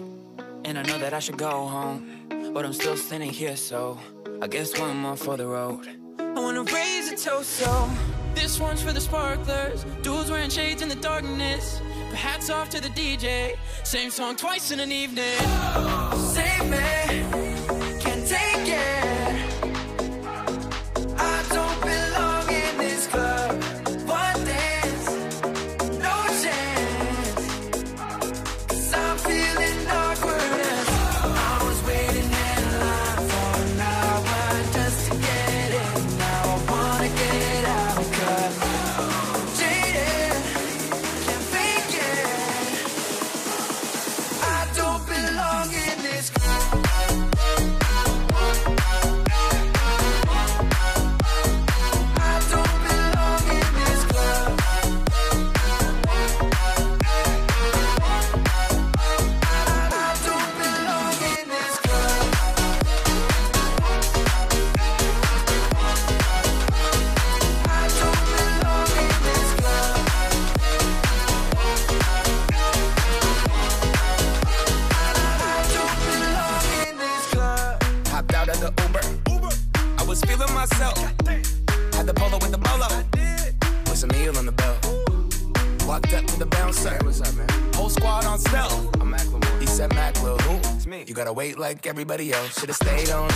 And 0.65 0.79
I 0.79 0.83
know 0.83 0.99
that 0.99 1.13
I 1.13 1.21
should 1.21 1.39
go 1.39 1.69
home, 1.69 2.27
but 2.53 2.65
I'm 2.65 2.73
still 2.73 2.97
standing 2.97 3.31
here, 3.31 3.57
so 3.57 3.99
I 4.43 4.49
guess 4.49 4.81
one 4.81 4.97
more 4.97 5.17
for 5.17 5.37
the 5.37 5.47
road. 5.47 5.87
I 6.19 6.41
wanna 6.41 6.65
raise 6.65 7.13
a 7.13 7.17
toast, 7.17 7.51
so 7.51 7.89
this 8.35 8.59
one's 8.59 8.83
for 8.83 8.93
the 8.93 9.01
sparklers. 9.01 9.85
Dudes 10.03 10.31
wearing 10.31 10.51
shades 10.51 10.83
in 10.83 10.89
the 10.89 11.01
darkness. 11.01 11.81
But 12.11 12.19
hats 12.19 12.51
off 12.51 12.69
to 12.71 12.81
the 12.81 12.91
DJ. 12.91 13.57
Same 13.85 14.11
song 14.11 14.37
twice 14.37 14.73
in 14.73 14.81
an 14.81 14.91
evening. 14.91 15.39
Save 16.35 16.69
me, 16.71 16.79
else. 92.21 92.61
Should've 92.61 92.77
stayed 92.77 93.11
on 93.11 93.34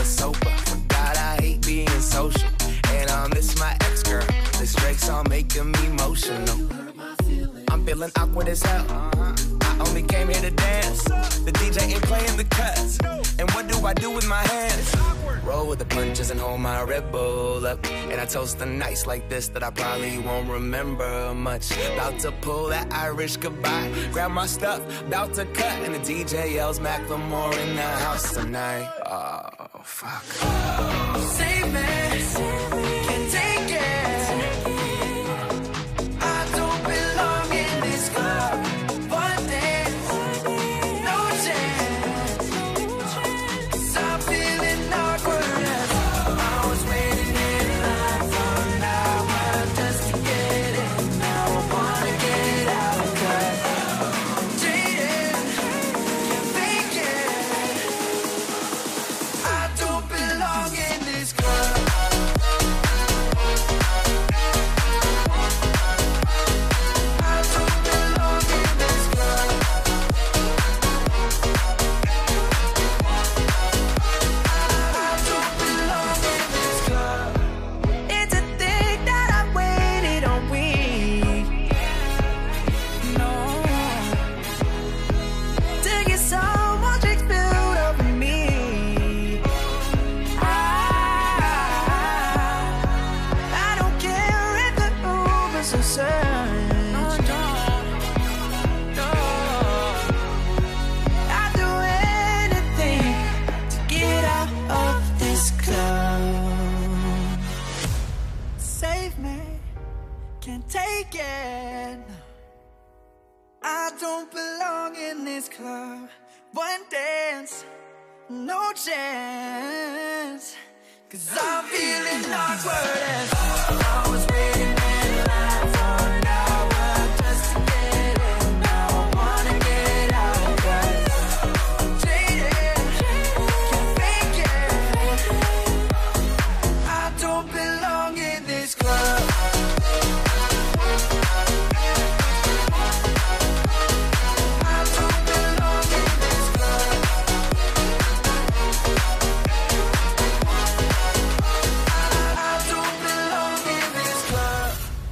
toast 18.28 18.58
the 18.58 18.66
nights 18.66 19.06
like 19.06 19.28
this 19.28 19.48
that 19.48 19.62
I 19.62 19.70
probably 19.70 20.18
won't 20.18 20.48
remember 20.48 21.34
much. 21.34 21.70
About 21.92 22.18
to 22.20 22.32
pull 22.32 22.68
that 22.68 22.92
Irish 22.92 23.36
goodbye. 23.36 23.90
Grab 24.12 24.30
my 24.30 24.46
stuff, 24.46 24.80
about 25.02 25.34
to 25.34 25.44
cut. 25.46 25.82
And 25.84 25.94
the 25.94 26.00
DJ 26.00 26.54
yells 26.54 26.78
Macklemore 26.78 27.56
in 27.66 27.76
the 27.76 27.82
house 27.82 28.34
tonight. 28.34 28.97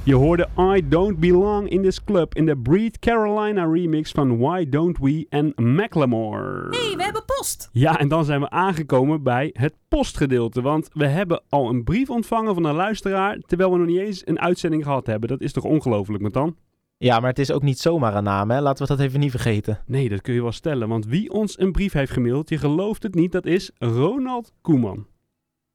Je 0.07 0.15
hoorde 0.15 0.47
I 0.59 0.87
Don't 0.87 1.19
Belong 1.19 1.69
in 1.69 1.81
This 1.81 2.03
Club 2.03 2.35
in 2.35 2.45
de 2.45 2.57
Breed 2.57 2.99
Carolina 2.99 3.65
remix 3.65 4.11
van 4.11 4.37
Why 4.37 4.69
Don't 4.69 4.97
We 4.97 5.25
en 5.29 5.53
Macklemore. 5.55 6.67
hey, 6.69 6.95
we 6.95 7.03
hebben 7.03 7.25
post. 7.25 7.69
Ja, 7.71 7.99
en 7.99 8.07
dan 8.07 8.25
zijn 8.25 8.39
we 8.39 8.49
aangekomen 8.49 9.23
bij 9.23 9.49
het 9.53 9.73
postgedeelte. 9.87 10.61
Want 10.61 10.89
we 10.93 11.07
hebben 11.07 11.43
al 11.49 11.69
een 11.69 11.83
brief 11.83 12.09
ontvangen 12.09 12.53
van 12.53 12.63
een 12.63 12.75
luisteraar, 12.75 13.39
terwijl 13.47 13.71
we 13.71 13.77
nog 13.77 13.87
niet 13.87 13.99
eens 13.99 14.27
een 14.27 14.39
uitzending 14.39 14.83
gehad 14.83 15.07
hebben. 15.07 15.29
Dat 15.29 15.41
is 15.41 15.51
toch 15.51 15.63
ongelooflijk, 15.63 16.23
met 16.23 16.33
dan? 16.33 16.55
Ja, 16.97 17.19
maar 17.19 17.29
het 17.29 17.39
is 17.39 17.51
ook 17.51 17.63
niet 17.63 17.79
zomaar 17.79 18.15
een 18.15 18.23
naam, 18.23 18.51
hè? 18.51 18.61
Laten 18.61 18.87
we 18.87 18.95
dat 18.95 19.05
even 19.05 19.19
niet 19.19 19.31
vergeten. 19.31 19.79
Nee, 19.85 20.09
dat 20.09 20.21
kun 20.21 20.33
je 20.33 20.41
wel 20.41 20.51
stellen. 20.51 20.87
Want 20.87 21.05
wie 21.05 21.31
ons 21.31 21.59
een 21.59 21.71
brief 21.71 21.93
heeft 21.93 22.11
gemaild, 22.11 22.49
je 22.49 22.57
gelooft 22.57 23.03
het 23.03 23.15
niet, 23.15 23.31
dat 23.31 23.45
is 23.45 23.71
Ronald 23.77 24.53
Koeman. 24.61 25.07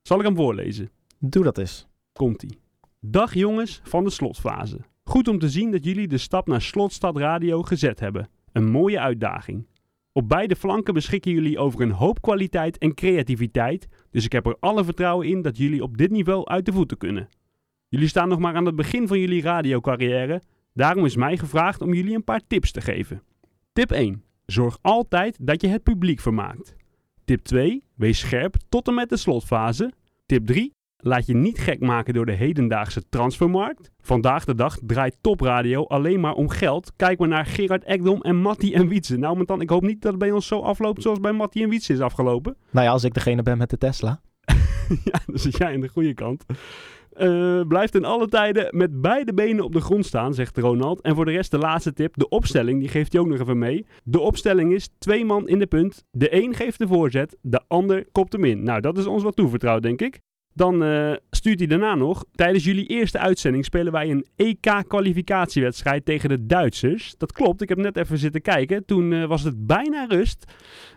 Zal 0.02 0.18
ik 0.18 0.24
hem 0.24 0.36
voorlezen? 0.36 0.90
Doe 1.18 1.44
dat 1.44 1.58
eens. 1.58 1.88
Komt-ie. 2.12 2.60
Dag 3.06 3.34
jongens 3.34 3.80
van 3.84 4.04
de 4.04 4.10
slotfase. 4.10 4.78
Goed 5.04 5.28
om 5.28 5.38
te 5.38 5.48
zien 5.48 5.70
dat 5.70 5.84
jullie 5.84 6.08
de 6.08 6.18
stap 6.18 6.46
naar 6.46 6.62
Slotstad 6.62 7.16
Radio 7.16 7.62
gezet 7.62 8.00
hebben. 8.00 8.28
Een 8.52 8.70
mooie 8.70 9.00
uitdaging. 9.00 9.66
Op 10.12 10.28
beide 10.28 10.56
flanken 10.56 10.94
beschikken 10.94 11.32
jullie 11.32 11.58
over 11.58 11.80
een 11.80 11.90
hoop 11.90 12.20
kwaliteit 12.20 12.78
en 12.78 12.94
creativiteit, 12.94 13.88
dus 14.10 14.24
ik 14.24 14.32
heb 14.32 14.46
er 14.46 14.56
alle 14.60 14.84
vertrouwen 14.84 15.26
in 15.26 15.42
dat 15.42 15.56
jullie 15.56 15.82
op 15.82 15.96
dit 15.96 16.10
niveau 16.10 16.44
uit 16.44 16.66
de 16.66 16.72
voeten 16.72 16.96
kunnen. 16.96 17.28
Jullie 17.88 18.08
staan 18.08 18.28
nog 18.28 18.38
maar 18.38 18.54
aan 18.54 18.66
het 18.66 18.76
begin 18.76 19.08
van 19.08 19.18
jullie 19.18 19.42
radiocarrière, 19.42 20.42
daarom 20.74 21.04
is 21.04 21.16
mij 21.16 21.36
gevraagd 21.36 21.80
om 21.80 21.94
jullie 21.94 22.14
een 22.14 22.24
paar 22.24 22.46
tips 22.46 22.72
te 22.72 22.80
geven. 22.80 23.22
Tip 23.72 23.90
1. 23.90 24.24
Zorg 24.46 24.78
altijd 24.80 25.36
dat 25.40 25.60
je 25.60 25.68
het 25.68 25.82
publiek 25.82 26.20
vermaakt. 26.20 26.76
Tip 27.24 27.40
2. 27.40 27.84
Wees 27.94 28.18
scherp 28.18 28.54
tot 28.68 28.88
en 28.88 28.94
met 28.94 29.08
de 29.08 29.16
slotfase. 29.16 29.92
Tip 30.26 30.46
3. 30.46 30.72
Laat 31.04 31.26
je 31.26 31.34
niet 31.34 31.58
gek 31.58 31.80
maken 31.80 32.14
door 32.14 32.26
de 32.26 32.32
hedendaagse 32.32 33.08
transfermarkt. 33.08 33.90
Vandaag 34.00 34.44
de 34.44 34.54
dag 34.54 34.78
draait 34.86 35.18
topradio 35.20 35.84
alleen 35.84 36.20
maar 36.20 36.34
om 36.34 36.48
geld. 36.48 36.92
Kijk 36.96 37.18
maar 37.18 37.28
naar 37.28 37.46
Gerard 37.46 37.84
Ekdom 37.84 38.20
en 38.20 38.36
Matti 38.36 38.74
en 38.74 38.88
Wietse. 38.88 39.16
Nou, 39.16 39.36
maar 39.36 39.44
dan, 39.44 39.60
ik 39.60 39.70
hoop 39.70 39.82
niet 39.82 40.02
dat 40.02 40.10
het 40.10 40.20
bij 40.20 40.30
ons 40.30 40.46
zo 40.46 40.60
afloopt 40.60 41.02
zoals 41.02 41.20
bij 41.20 41.32
Matti 41.32 41.62
en 41.62 41.68
Wietse 41.68 41.92
is 41.92 42.00
afgelopen. 42.00 42.56
Nou 42.70 42.86
ja, 42.86 42.92
als 42.92 43.04
ik 43.04 43.14
degene 43.14 43.42
ben 43.42 43.58
met 43.58 43.70
de 43.70 43.78
Tesla. 43.78 44.20
ja, 45.04 45.20
dan 45.26 45.38
zit 45.38 45.56
jij 45.56 45.74
aan 45.74 45.80
de 45.80 45.88
goede 45.88 46.14
kant. 46.14 46.44
Eh 47.12 47.60
blijft 47.68 47.94
in 47.94 48.04
alle 48.04 48.28
tijden 48.28 48.76
met 48.76 49.00
beide 49.00 49.34
benen 49.34 49.64
op 49.64 49.72
de 49.72 49.80
grond 49.80 50.06
staan, 50.06 50.34
zegt 50.34 50.58
Ronald. 50.58 51.00
En 51.00 51.14
voor 51.14 51.24
de 51.24 51.30
rest 51.30 51.50
de 51.50 51.58
laatste 51.58 51.92
tip, 51.92 52.14
de 52.16 52.28
opstelling, 52.28 52.80
die 52.80 52.88
geeft 52.88 53.12
hij 53.12 53.20
ook 53.20 53.28
nog 53.28 53.40
even 53.40 53.58
mee. 53.58 53.86
De 54.04 54.20
opstelling 54.20 54.72
is 54.72 54.88
twee 54.98 55.24
man 55.24 55.48
in 55.48 55.58
de 55.58 55.66
punt. 55.66 56.04
De 56.10 56.42
een 56.42 56.54
geeft 56.54 56.78
de 56.78 56.86
voorzet, 56.86 57.36
de 57.40 57.60
ander 57.68 58.06
kopt 58.12 58.32
hem 58.32 58.44
in. 58.44 58.62
Nou, 58.62 58.80
dat 58.80 58.98
is 58.98 59.06
ons 59.06 59.22
wat 59.22 59.36
toevertrouwd, 59.36 59.82
denk 59.82 60.00
ik. 60.00 60.20
Dan 60.54 60.82
eh, 60.82 61.12
stuurt 61.30 61.58
hij 61.58 61.68
daarna 61.68 61.94
nog. 61.94 62.24
Tijdens 62.34 62.64
jullie 62.64 62.86
eerste 62.86 63.18
uitzending 63.18 63.64
spelen 63.64 63.92
wij 63.92 64.10
een 64.10 64.26
EK-kwalificatiewedstrijd 64.36 66.04
tegen 66.04 66.28
de 66.28 66.46
Duitsers. 66.46 67.14
Dat 67.18 67.32
klopt, 67.32 67.62
ik 67.62 67.68
heb 67.68 67.78
net 67.78 67.96
even 67.96 68.18
zitten 68.18 68.42
kijken. 68.42 68.84
Toen 68.84 69.12
eh, 69.12 69.24
was 69.24 69.42
het 69.42 69.66
bijna 69.66 70.04
rust. 70.04 70.44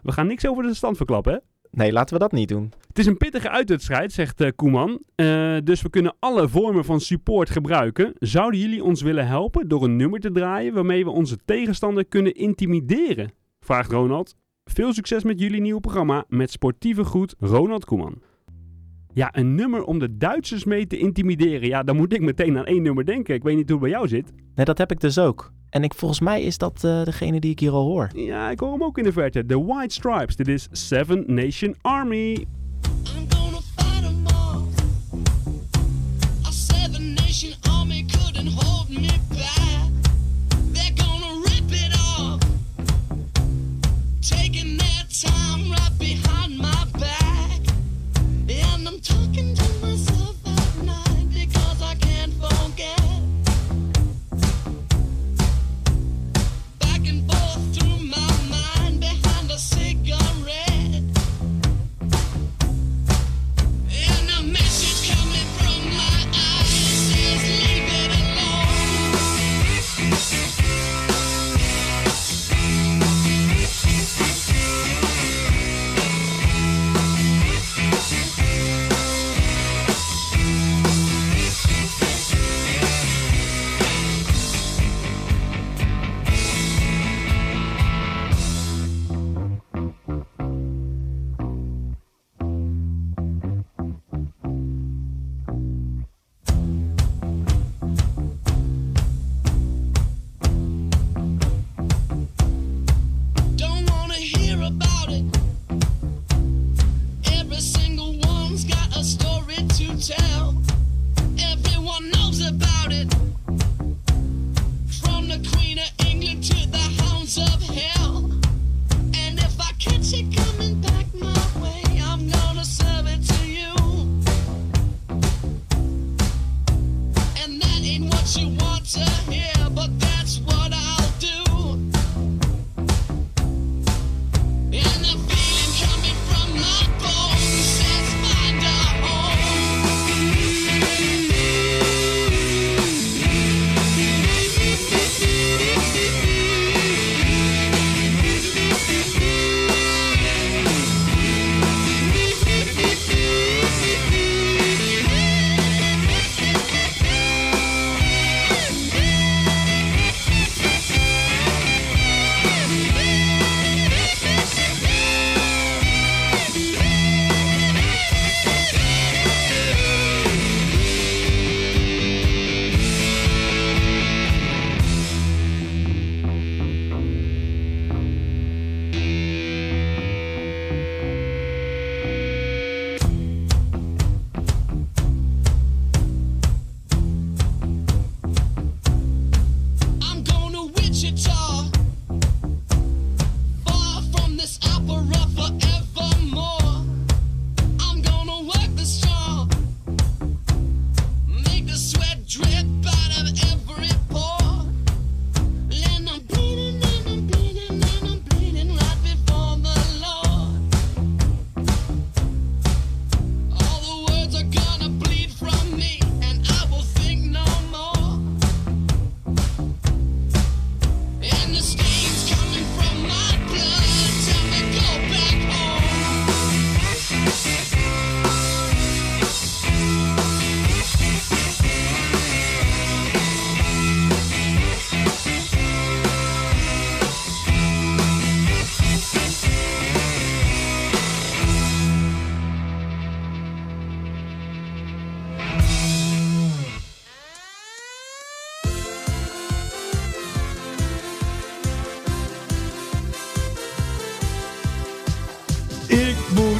We 0.03 0.11
gaan 0.11 0.27
niks 0.27 0.47
over 0.47 0.63
de 0.63 0.73
stand 0.73 0.97
verklappen, 0.97 1.33
hè? 1.33 1.39
Nee, 1.71 1.91
laten 1.91 2.13
we 2.13 2.19
dat 2.19 2.31
niet 2.31 2.49
doen. 2.49 2.73
Het 2.87 2.99
is 2.99 3.05
een 3.05 3.17
pittige 3.17 3.49
uitwedstrijd, 3.49 4.11
zegt 4.13 4.41
eh, 4.41 4.49
Koeman. 4.55 5.01
Dus 5.63 5.81
we 5.81 5.89
kunnen 5.89 6.15
alle 6.19 6.49
vormen 6.49 6.85
van 6.85 6.99
support 6.99 7.49
gebruiken. 7.49 8.13
Zouden 8.19 8.59
jullie 8.59 8.83
ons 8.83 9.01
willen 9.01 9.27
helpen 9.27 9.67
door 9.67 9.83
een 9.83 9.95
nummer 9.95 10.19
te 10.19 10.31
draaien 10.31 10.73
waarmee 10.73 11.03
we 11.03 11.11
onze 11.11 11.37
tegenstander 11.45 12.05
kunnen 12.05 12.33
intimideren? 12.33 13.31
Vraagt 13.59 13.91
Ronald. 13.91 14.35
Veel 14.63 14.93
succes 14.93 15.23
met 15.23 15.39
jullie 15.39 15.61
nieuwe 15.61 15.79
programma 15.79 16.25
met 16.27 16.51
sportieve 16.51 17.03
groet 17.03 17.35
Ronald 17.39 17.85
Koeman. 17.85 18.21
Ja, 19.15 19.29
een 19.31 19.55
nummer 19.55 19.83
om 19.83 19.99
de 19.99 20.17
Duitsers 20.17 20.63
mee 20.63 20.87
te 20.87 20.97
intimideren. 20.97 21.67
Ja, 21.67 21.83
dan 21.83 21.95
moet 21.95 22.13
ik 22.13 22.21
meteen 22.21 22.57
aan 22.57 22.65
één 22.65 22.81
nummer 22.81 23.05
denken. 23.05 23.35
Ik 23.35 23.43
weet 23.43 23.55
niet 23.55 23.69
hoe 23.69 23.79
het 23.79 23.89
bij 23.89 23.97
jou 23.97 24.07
zit. 24.07 24.33
Nee, 24.55 24.65
dat 24.65 24.77
heb 24.77 24.91
ik 24.91 24.99
dus 24.99 25.19
ook. 25.19 25.51
En 25.69 25.83
ik, 25.83 25.93
volgens 25.93 26.19
mij 26.19 26.41
is 26.43 26.57
dat 26.57 26.83
eh, 26.83 27.03
degene 27.03 27.39
die 27.39 27.51
ik 27.51 27.59
hier 27.59 27.71
al 27.71 27.85
hoor. 27.85 28.09
Ja, 28.15 28.49
ik 28.49 28.59
hoor 28.59 28.71
hem 28.71 28.83
ook 28.83 28.97
in 28.97 29.03
de 29.03 29.11
verte. 29.11 29.45
The 29.45 29.65
White 29.65 29.93
Stripes. 29.93 30.35
Dit 30.35 30.47
is 30.47 30.67
Seven 30.71 31.23
Nation 31.27 31.75
Army. 31.81 32.45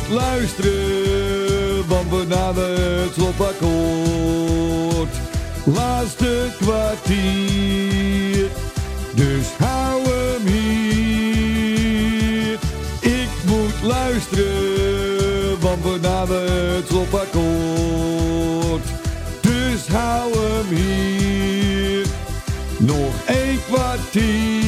Luisteren, 0.10 1.88
want 1.88 2.10
we 2.10 2.26
naderen 2.28 3.02
het 3.02 3.14
slopakkoord. 3.14 5.10
Laatste 5.64 6.48
kwartier, 6.60 8.48
dus 9.14 9.48
hou 9.58 10.02
hem 10.04 10.46
hier. 10.46 11.40
Ik 13.00 13.30
moet 13.46 13.82
luisteren, 13.84 15.60
want 15.60 15.84
we 15.84 15.98
naderen 16.02 16.76
het 16.76 16.88
slopakkoord. 16.88 18.84
Dus 19.42 19.88
hou 19.88 20.32
hem 20.38 20.68
hier, 20.78 22.06
nog 22.78 23.14
één 23.26 23.60
kwartier. 23.68 24.65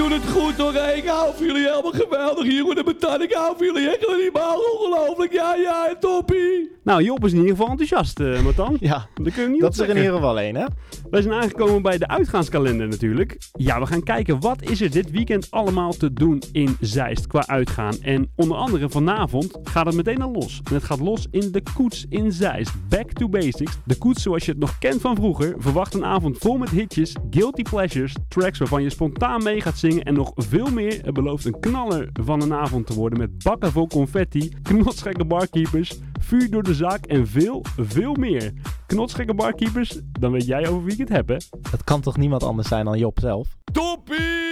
Doen 0.00 0.12
het 0.12 0.28
goed 0.28 0.56
hoor. 0.56 0.74
Ik 0.74 1.06
hou 1.06 1.34
van 1.36 1.46
jullie 1.46 1.68
helemaal 1.68 1.92
geweldig 1.92 2.44
hier 2.44 2.68
in 2.68 2.74
de 2.74 2.84
beton. 2.84 3.22
Ik 3.22 3.32
hou 3.32 3.56
van 3.56 3.66
jullie 3.66 3.90
echt 3.90 4.32
maar 4.32 4.56
ongelooflijk. 4.56 5.32
Ja, 5.32 5.54
ja, 5.54 5.96
toppie. 6.00 6.69
Nou, 6.90 7.02
Job 7.02 7.24
is 7.24 7.32
in 7.32 7.38
ieder 7.38 7.50
geval 7.50 7.70
enthousiast, 7.70 8.20
eh 8.20 8.42
Matan. 8.42 8.76
Ja, 8.80 9.06
dat 9.14 9.32
kun 9.32 9.42
je 9.42 9.48
niet 9.48 9.60
dat 9.60 9.72
is 9.72 9.78
er 9.78 9.88
in 9.88 9.96
ieder 9.96 10.12
geval 10.12 10.40
één, 10.40 10.54
hè? 10.54 10.64
Wij 11.10 11.22
zijn 11.22 11.34
aangekomen 11.34 11.82
bij 11.82 11.98
de 11.98 12.08
uitgaanskalender 12.08 12.88
natuurlijk. 12.88 13.38
Ja, 13.52 13.80
we 13.80 13.86
gaan 13.86 14.02
kijken 14.02 14.40
wat 14.40 14.62
is 14.62 14.80
er 14.80 14.90
dit 14.90 15.10
weekend 15.10 15.50
allemaal 15.50 15.92
te 15.92 16.12
doen 16.12 16.42
in 16.52 16.76
Zeist 16.80 17.26
qua 17.26 17.46
uitgaan. 17.46 17.94
En 18.02 18.30
onder 18.36 18.56
andere 18.56 18.88
vanavond 18.88 19.58
gaat 19.62 19.86
het 19.86 19.94
meteen 19.94 20.22
al 20.22 20.32
los. 20.32 20.60
En 20.64 20.74
het 20.74 20.84
gaat 20.84 21.00
los 21.00 21.26
in 21.30 21.52
de 21.52 21.62
Koets 21.74 22.06
in 22.08 22.32
Zeist. 22.32 22.88
Back 22.88 23.12
to 23.12 23.28
basics. 23.28 23.78
De 23.84 23.98
Koets 23.98 24.22
zoals 24.22 24.44
je 24.44 24.50
het 24.50 24.60
nog 24.60 24.78
kent 24.78 25.00
van 25.00 25.16
vroeger. 25.16 25.54
Verwacht 25.58 25.94
een 25.94 26.04
avond 26.04 26.38
vol 26.38 26.58
met 26.58 26.70
hitjes, 26.70 27.16
guilty 27.30 27.62
pleasures, 27.62 28.14
tracks 28.28 28.58
waarvan 28.58 28.82
je 28.82 28.90
spontaan 28.90 29.42
mee 29.42 29.60
gaat 29.60 29.78
zingen 29.78 30.02
en 30.02 30.14
nog 30.14 30.32
veel 30.34 30.70
meer. 30.70 31.00
Het 31.04 31.14
belooft 31.14 31.44
een 31.44 31.60
knaller 31.60 32.08
van 32.12 32.42
een 32.42 32.52
avond 32.52 32.86
te 32.86 32.94
worden 32.94 33.18
met 33.18 33.42
bakken 33.42 33.72
vol 33.72 33.86
confetti, 33.86 34.52
knotsgekke 34.62 35.24
barkeepers, 35.24 35.98
vuur 36.20 36.50
door 36.50 36.62
de 36.62 36.74
zak 36.80 37.04
en 37.06 37.26
veel, 37.26 37.64
veel 37.76 38.14
meer. 38.14 38.52
Knotsgekke 38.86 39.34
barkeepers, 39.34 40.00
dan 40.18 40.32
weet 40.32 40.46
jij 40.46 40.68
over 40.68 40.84
wie 40.84 40.92
ik 40.92 40.98
het 40.98 41.08
heb 41.08 41.28
hè. 41.28 41.36
Het 41.70 41.84
kan 41.84 42.00
toch 42.00 42.16
niemand 42.16 42.42
anders 42.42 42.68
zijn 42.68 42.84
dan 42.84 42.98
Job 42.98 43.18
zelf? 43.20 43.48
Toppie! 43.72 44.49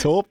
Top. 0.00 0.26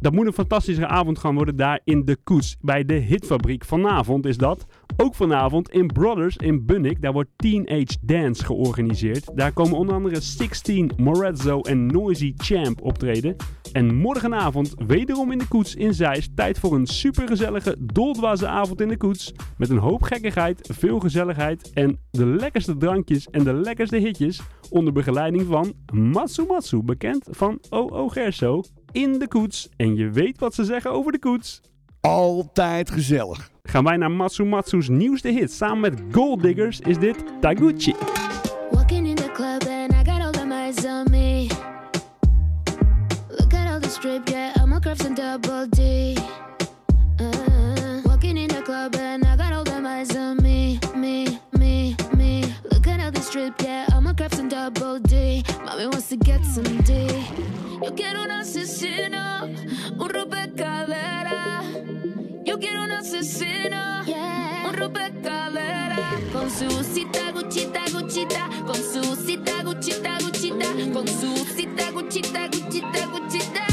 Dat 0.00 0.12
moet 0.12 0.26
een 0.26 0.32
fantastische 0.32 0.86
avond 0.86 1.18
gaan 1.18 1.34
worden 1.34 1.56
daar 1.56 1.80
in 1.84 2.04
de 2.04 2.16
Koets. 2.24 2.56
Bij 2.60 2.84
de 2.84 2.94
Hitfabriek. 2.94 3.64
Vanavond 3.64 4.26
is 4.26 4.36
dat. 4.36 4.66
Ook 4.96 5.14
vanavond 5.14 5.70
in 5.70 5.86
Brothers 5.86 6.36
in 6.36 6.66
Bunnik. 6.66 7.02
Daar 7.02 7.12
wordt 7.12 7.30
Teenage 7.36 7.96
Dance 8.00 8.44
georganiseerd. 8.44 9.30
Daar 9.34 9.52
komen 9.52 9.76
onder 9.76 9.94
andere 9.94 10.20
16, 10.20 10.90
Morazzo 10.96 11.60
en 11.60 11.86
Noisy 11.86 12.32
Champ 12.36 12.82
optreden. 12.82 13.36
En 13.72 13.94
morgenavond 13.94 14.74
wederom 14.86 15.32
in 15.32 15.38
de 15.38 15.48
Koets 15.48 15.74
in 15.74 15.94
Zeist. 15.94 16.36
Tijd 16.36 16.58
voor 16.58 16.74
een 16.74 16.86
supergezellige, 16.86 17.76
doldwaze 17.78 18.46
avond 18.46 18.80
in 18.80 18.88
de 18.88 18.96
Koets. 18.96 19.32
Met 19.56 19.70
een 19.70 19.78
hoop 19.78 20.02
gekkigheid, 20.02 20.68
veel 20.72 21.00
gezelligheid 21.00 21.70
en 21.72 21.98
de 22.10 22.26
lekkerste 22.26 22.76
drankjes 22.76 23.30
en 23.30 23.44
de 23.44 23.54
lekkerste 23.54 23.96
hitjes. 23.96 24.40
Onder 24.70 24.92
begeleiding 24.92 25.46
van 25.46 25.72
Matsu 25.92 26.44
Matsu, 26.48 26.82
bekend 26.82 27.28
van 27.30 27.58
O.O. 27.70 28.08
Gerso. 28.08 28.62
In 28.92 29.18
de 29.18 29.28
Koets. 29.28 29.68
En 29.76 29.94
je 29.94 30.10
weet 30.10 30.38
wat 30.38 30.54
ze 30.54 30.64
zeggen 30.64 30.90
over 30.90 31.12
de 31.12 31.18
Koets. 31.18 31.60
Altijd 32.00 32.90
gezellig. 32.90 33.50
Gaan 33.62 33.84
wij 33.84 33.96
naar 33.96 34.10
Matsu 34.10 34.44
Matsu's 34.44 34.88
nieuwste 34.88 35.28
hit. 35.28 35.52
Samen 35.52 35.80
met 35.80 36.02
Gold 36.12 36.42
Diggers 36.42 36.80
is 36.80 36.98
dit 36.98 37.24
Taguchi. 37.40 37.94
Walking 38.70 39.06
in 39.06 39.14
the 39.14 39.30
club 39.32 39.62
and 39.68 39.92
I 39.92 40.10
got 40.10 40.20
all 40.20 40.30
the 40.30 40.54
eyes 40.54 40.84
on 40.84 41.06
me. 41.10 41.46
Look 43.28 43.52
at 43.54 43.72
all 43.72 43.80
the 43.80 43.88
strip, 43.88 44.28
yeah, 44.28 44.62
I'm 44.62 44.72
a 44.72 44.80
crafts 44.80 45.06
and 45.06 45.16
double 45.16 45.66
D. 45.68 46.16
Uh, 47.20 48.02
walking 48.04 48.36
in 48.36 48.48
the 48.48 48.62
club 48.64 48.94
and 48.96 49.24
I 49.24 49.36
got 49.36 49.52
all 49.52 49.64
the 49.64 49.88
eyes 49.88 50.16
on 50.16 50.36
me, 50.42 50.78
me, 50.94 51.38
me, 51.58 51.96
me. 52.16 52.44
Look 52.70 52.86
at 52.86 53.00
all 53.00 53.10
the 53.10 53.20
strip, 53.20 53.62
yeah, 53.62 53.86
I'm 53.94 54.06
a 54.06 54.14
crafts 54.14 54.38
and 54.38 54.50
double 54.50 54.98
D. 54.98 55.42
Mommy 55.64 55.86
wants 55.86 56.08
to 56.08 56.16
get 56.16 56.44
some 56.44 56.82
D. 56.82 57.06
Yo 57.82 57.94
quiero 57.96 58.22
un 58.22 58.30
asesino, 58.30 59.44
un 59.98 60.08
rompecabezas. 60.08 61.64
Yo 62.44 62.58
quiero 62.60 62.84
un 62.84 62.92
asesino, 62.92 64.02
un 64.64 64.72
rompecabezas. 64.72 65.98
Con 66.32 66.48
su 66.48 66.84
cita, 66.84 67.32
guchita, 67.32 67.82
guchita. 67.92 68.48
Con 68.64 68.76
su 68.76 69.16
cita, 69.26 69.64
guchita, 69.64 70.18
guchita. 70.20 70.66
Con 70.92 71.08
su 71.08 71.34
cita, 71.56 71.90
guchita, 71.90 72.46
guchita, 72.46 73.06
guchita. 73.06 73.71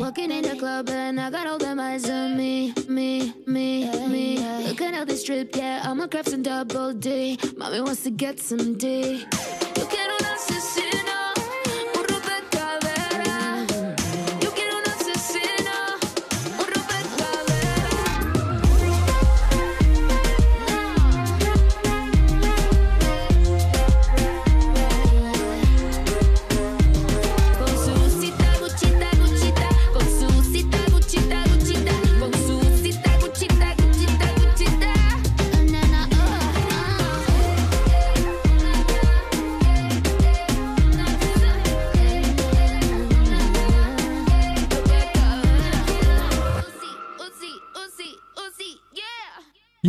Walking 0.00 0.30
in 0.30 0.44
the 0.44 0.56
club 0.56 0.88
and 0.88 1.20
I 1.20 1.28
got 1.28 1.46
all 1.46 1.58
them 1.58 1.78
eyes 1.78 2.08
on 2.08 2.34
me, 2.34 2.72
me, 2.88 3.34
me, 3.46 3.84
me. 4.08 4.38
Looking 4.66 4.94
at 4.94 5.06
the 5.06 5.14
strip, 5.14 5.54
yeah, 5.54 5.82
I'm 5.84 6.00
a 6.00 6.08
crafts 6.08 6.32
and 6.32 6.42
double 6.42 6.94
D. 6.94 7.38
Mommy 7.58 7.82
wants 7.82 8.04
to 8.04 8.10
get 8.10 8.40
some 8.40 8.78
D. 8.78 9.26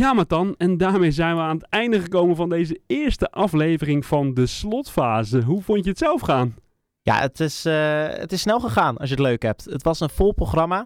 Ja, 0.01 0.13
Matan, 0.13 0.55
en 0.57 0.77
daarmee 0.77 1.11
zijn 1.11 1.35
we 1.35 1.41
aan 1.41 1.55
het 1.55 1.67
einde 1.69 2.01
gekomen 2.01 2.35
van 2.35 2.49
deze 2.49 2.79
eerste 2.87 3.31
aflevering 3.31 4.05
van 4.05 4.33
de 4.33 4.45
slotfase. 4.45 5.41
Hoe 5.41 5.61
vond 5.61 5.83
je 5.83 5.89
het 5.89 5.99
zelf 5.99 6.21
gaan? 6.21 6.55
Ja, 7.01 7.19
het 7.19 7.39
is, 7.39 7.65
eh, 7.65 8.07
het 8.07 8.31
is 8.31 8.41
snel 8.41 8.59
gegaan 8.59 8.97
als 8.97 9.09
je 9.09 9.15
het 9.15 9.23
leuk 9.23 9.41
hebt. 9.41 9.65
Het 9.65 9.83
was 9.83 9.99
een 9.99 10.09
vol 10.09 10.33
programma. 10.33 10.85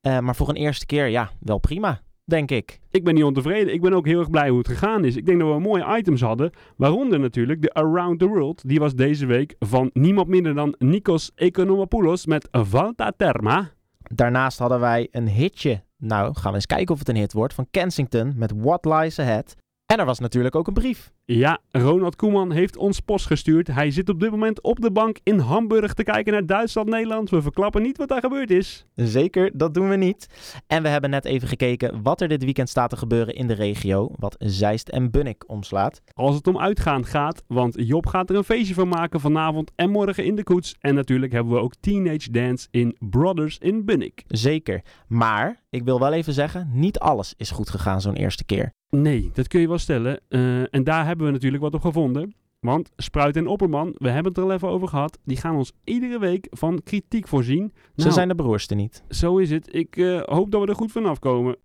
eh, 0.00 0.18
maar 0.18 0.36
voor 0.36 0.48
een 0.48 0.56
eerste 0.56 0.86
keer, 0.86 1.06
ja, 1.06 1.30
wel 1.40 1.58
prima, 1.58 2.00
denk 2.24 2.50
ik. 2.50 2.80
Ik 2.90 3.04
ben 3.04 3.14
niet 3.14 3.24
ontevreden. 3.24 3.72
Ik 3.74 3.80
ben 3.80 3.92
ook 3.92 4.06
heel 4.06 4.18
erg 4.18 4.30
blij 4.30 4.48
hoe 4.48 4.58
het 4.58 4.68
gegaan 4.68 5.04
is. 5.04 5.16
Ik 5.16 5.26
denk 5.26 5.40
dat 5.40 5.48
we 5.54 5.60
mooie 5.60 5.98
items 5.98 6.20
hadden. 6.20 6.50
Waaronder 6.76 7.20
natuurlijk 7.20 7.62
de 7.62 7.74
Around 7.74 8.18
the 8.18 8.26
World. 8.26 8.68
Die 8.68 8.78
was 8.78 8.94
deze 8.94 9.26
week 9.26 9.54
van 9.58 9.90
niemand 9.92 10.28
minder 10.28 10.54
dan 10.54 10.74
Nikos 10.78 11.30
Economopoulos 11.34 12.26
met 12.26 12.48
Valta 12.50 13.12
Terma. 13.16 13.70
Daarnaast 14.02 14.58
hadden 14.58 14.80
wij 14.80 15.08
een 15.10 15.28
hitje. 15.28 15.82
Nou, 15.96 16.34
gaan 16.34 16.50
we 16.50 16.56
eens 16.56 16.66
kijken 16.66 16.92
of 16.92 16.98
het 16.98 17.08
een 17.08 17.16
hit 17.16 17.32
wordt. 17.32 17.54
Van 17.54 17.66
Kensington 17.70 18.32
met 18.36 18.52
What 18.56 18.84
Lies 18.84 19.18
Ahead. 19.18 19.56
En 19.92 19.98
er 19.98 20.04
was 20.04 20.18
natuurlijk 20.18 20.54
ook 20.54 20.66
een 20.66 20.72
brief. 20.74 21.12
Ja, 21.24 21.58
Ronald 21.70 22.16
Koeman 22.16 22.52
heeft 22.52 22.76
ons 22.76 23.00
post 23.00 23.26
gestuurd. 23.26 23.66
Hij 23.66 23.90
zit 23.90 24.08
op 24.08 24.20
dit 24.20 24.30
moment 24.30 24.62
op 24.62 24.80
de 24.80 24.90
bank 24.90 25.18
in 25.22 25.38
Hamburg 25.38 25.94
te 25.94 26.02
kijken 26.02 26.32
naar 26.32 26.46
Duitsland-Nederland. 26.46 27.30
We 27.30 27.42
verklappen 27.42 27.82
niet 27.82 27.96
wat 27.96 28.08
daar 28.08 28.20
gebeurd 28.20 28.50
is. 28.50 28.86
Zeker, 28.94 29.50
dat 29.54 29.74
doen 29.74 29.88
we 29.88 29.96
niet. 29.96 30.26
En 30.66 30.82
we 30.82 30.88
hebben 30.88 31.10
net 31.10 31.24
even 31.24 31.48
gekeken 31.48 32.02
wat 32.02 32.20
er 32.20 32.28
dit 32.28 32.44
weekend 32.44 32.68
staat 32.68 32.90
te 32.90 32.96
gebeuren 32.96 33.34
in 33.34 33.46
de 33.46 33.54
regio. 33.54 34.10
Wat 34.16 34.36
Zeist 34.38 34.88
en 34.88 35.10
Bunnik 35.10 35.44
omslaat. 35.46 36.02
Als 36.14 36.34
het 36.34 36.46
om 36.46 36.58
uitgaan 36.58 37.06
gaat, 37.06 37.42
want 37.46 37.74
Job 37.78 38.06
gaat 38.06 38.30
er 38.30 38.36
een 38.36 38.44
feestje 38.44 38.74
van 38.74 38.88
maken 38.88 39.20
vanavond 39.20 39.72
en 39.74 39.90
morgen 39.90 40.24
in 40.24 40.36
de 40.36 40.42
koets. 40.42 40.76
En 40.80 40.94
natuurlijk 40.94 41.32
hebben 41.32 41.52
we 41.52 41.60
ook 41.60 41.74
Teenage 41.80 42.30
Dance 42.30 42.68
in 42.70 42.96
Brothers 42.98 43.58
in 43.58 43.84
Bunnik. 43.84 44.24
Zeker. 44.26 44.82
Maar, 45.06 45.62
ik 45.70 45.84
wil 45.84 45.98
wel 45.98 46.12
even 46.12 46.32
zeggen, 46.32 46.70
niet 46.72 46.98
alles 46.98 47.34
is 47.36 47.50
goed 47.50 47.70
gegaan 47.70 48.00
zo'n 48.00 48.16
eerste 48.16 48.44
keer. 48.44 48.72
Nee, 48.96 49.30
dat 49.34 49.48
kun 49.48 49.60
je 49.60 49.68
wel 49.68 49.78
stellen. 49.78 50.20
Eh, 50.28 50.74
en 50.74 50.84
daar 50.84 51.06
hebben 51.06 51.26
we 51.26 51.32
natuurlijk 51.32 51.62
wat 51.62 51.74
op 51.74 51.80
gevonden. 51.80 52.34
Want 52.60 52.90
Spruit 52.96 53.36
en 53.36 53.46
Opperman, 53.46 53.94
we 53.98 54.08
hebben 54.08 54.32
het 54.32 54.36
er 54.36 54.42
al 54.42 54.52
even 54.52 54.68
over 54.68 54.88
gehad, 54.88 55.18
die 55.24 55.36
gaan 55.36 55.56
ons 55.56 55.72
iedere 55.84 56.18
week 56.18 56.46
van 56.50 56.80
kritiek 56.84 57.28
voorzien. 57.28 57.72
Ze 57.74 58.02
Nou, 58.02 58.12
zijn 58.12 58.28
de 58.28 58.34
broerste 58.34 58.74
niet. 58.74 59.02
Zo 59.08 59.36
is 59.38 59.50
het. 59.50 59.74
Ik 59.74 59.96
eh, 59.96 60.20
hoop 60.22 60.50
dat 60.50 60.60
we 60.60 60.66
er 60.66 60.74
goed 60.74 60.92
vanaf 60.92 61.18
komen. 61.18 61.56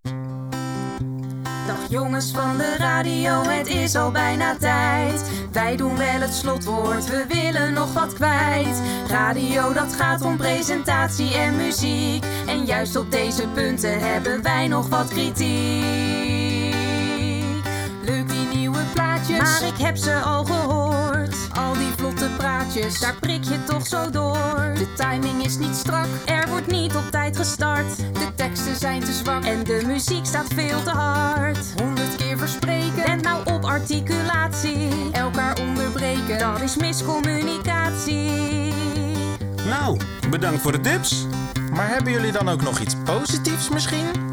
Dag 1.67 1.89
jongens 1.89 2.31
van 2.31 2.57
de 2.57 2.75
radio, 2.77 3.41
het 3.41 3.67
is 3.67 3.95
al 3.95 4.11
bijna 4.11 4.57
tijd. 4.57 5.47
Wij 5.51 5.75
doen 5.75 5.97
wel 5.97 6.19
het 6.19 6.33
slotwoord, 6.33 7.09
we 7.09 7.25
willen 7.27 7.73
nog 7.73 7.93
wat 7.93 8.13
kwijt. 8.13 8.81
Radio, 9.07 9.73
dat 9.73 9.93
gaat 9.93 10.21
om 10.21 10.37
presentatie 10.37 11.33
en 11.37 11.55
muziek. 11.55 12.25
En 12.47 12.65
juist 12.65 12.95
op 12.95 13.11
deze 13.11 13.47
punten 13.53 13.99
hebben 13.99 14.43
wij 14.43 14.67
nog 14.67 14.89
wat 14.89 15.07
kritiek. 15.07 16.36
Maar 19.29 19.63
ik 19.63 19.77
heb 19.77 19.97
ze 19.97 20.13
al 20.13 20.45
gehoord. 20.45 21.35
Al 21.53 21.73
die 21.73 21.91
vlotte 21.97 22.29
praatjes, 22.37 22.99
daar 22.99 23.15
prik 23.19 23.43
je 23.43 23.63
toch 23.63 23.87
zo 23.87 24.09
door. 24.09 24.73
De 24.73 24.93
timing 24.95 25.45
is 25.45 25.57
niet 25.57 25.75
strak, 25.75 26.07
er 26.25 26.49
wordt 26.49 26.67
niet 26.67 26.95
op 26.95 27.11
tijd 27.11 27.37
gestart. 27.37 27.95
De 27.97 28.33
teksten 28.35 28.75
zijn 28.75 28.99
te 28.99 29.13
zwak 29.13 29.43
en 29.43 29.63
de 29.63 29.83
muziek 29.85 30.25
staat 30.25 30.47
veel 30.53 30.83
te 30.83 30.89
hard. 30.89 31.57
Honderd 31.81 32.15
keer 32.15 32.37
verspreken, 32.37 33.05
en 33.05 33.21
nou 33.21 33.53
op 33.53 33.63
articulatie. 33.63 34.89
Elkaar 35.11 35.57
onderbreken, 35.59 36.39
dat 36.39 36.61
is 36.61 36.75
miscommunicatie. 36.75 38.73
Nou, 39.65 39.99
bedankt 40.29 40.61
voor 40.61 40.71
de 40.71 40.79
tips. 40.79 41.25
Maar 41.71 41.87
hebben 41.89 42.11
jullie 42.11 42.31
dan 42.31 42.49
ook 42.49 42.61
nog 42.61 42.79
iets 42.79 42.95
positiefs 43.03 43.69
misschien? 43.69 44.26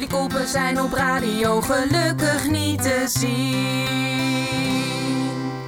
Jullie 0.00 0.14
koppen 0.14 0.48
zijn 0.48 0.80
op 0.80 0.92
radio 0.92 1.60
gelukkig 1.60 2.50
niet 2.50 2.82
te 2.82 3.04
zien. 3.08 3.86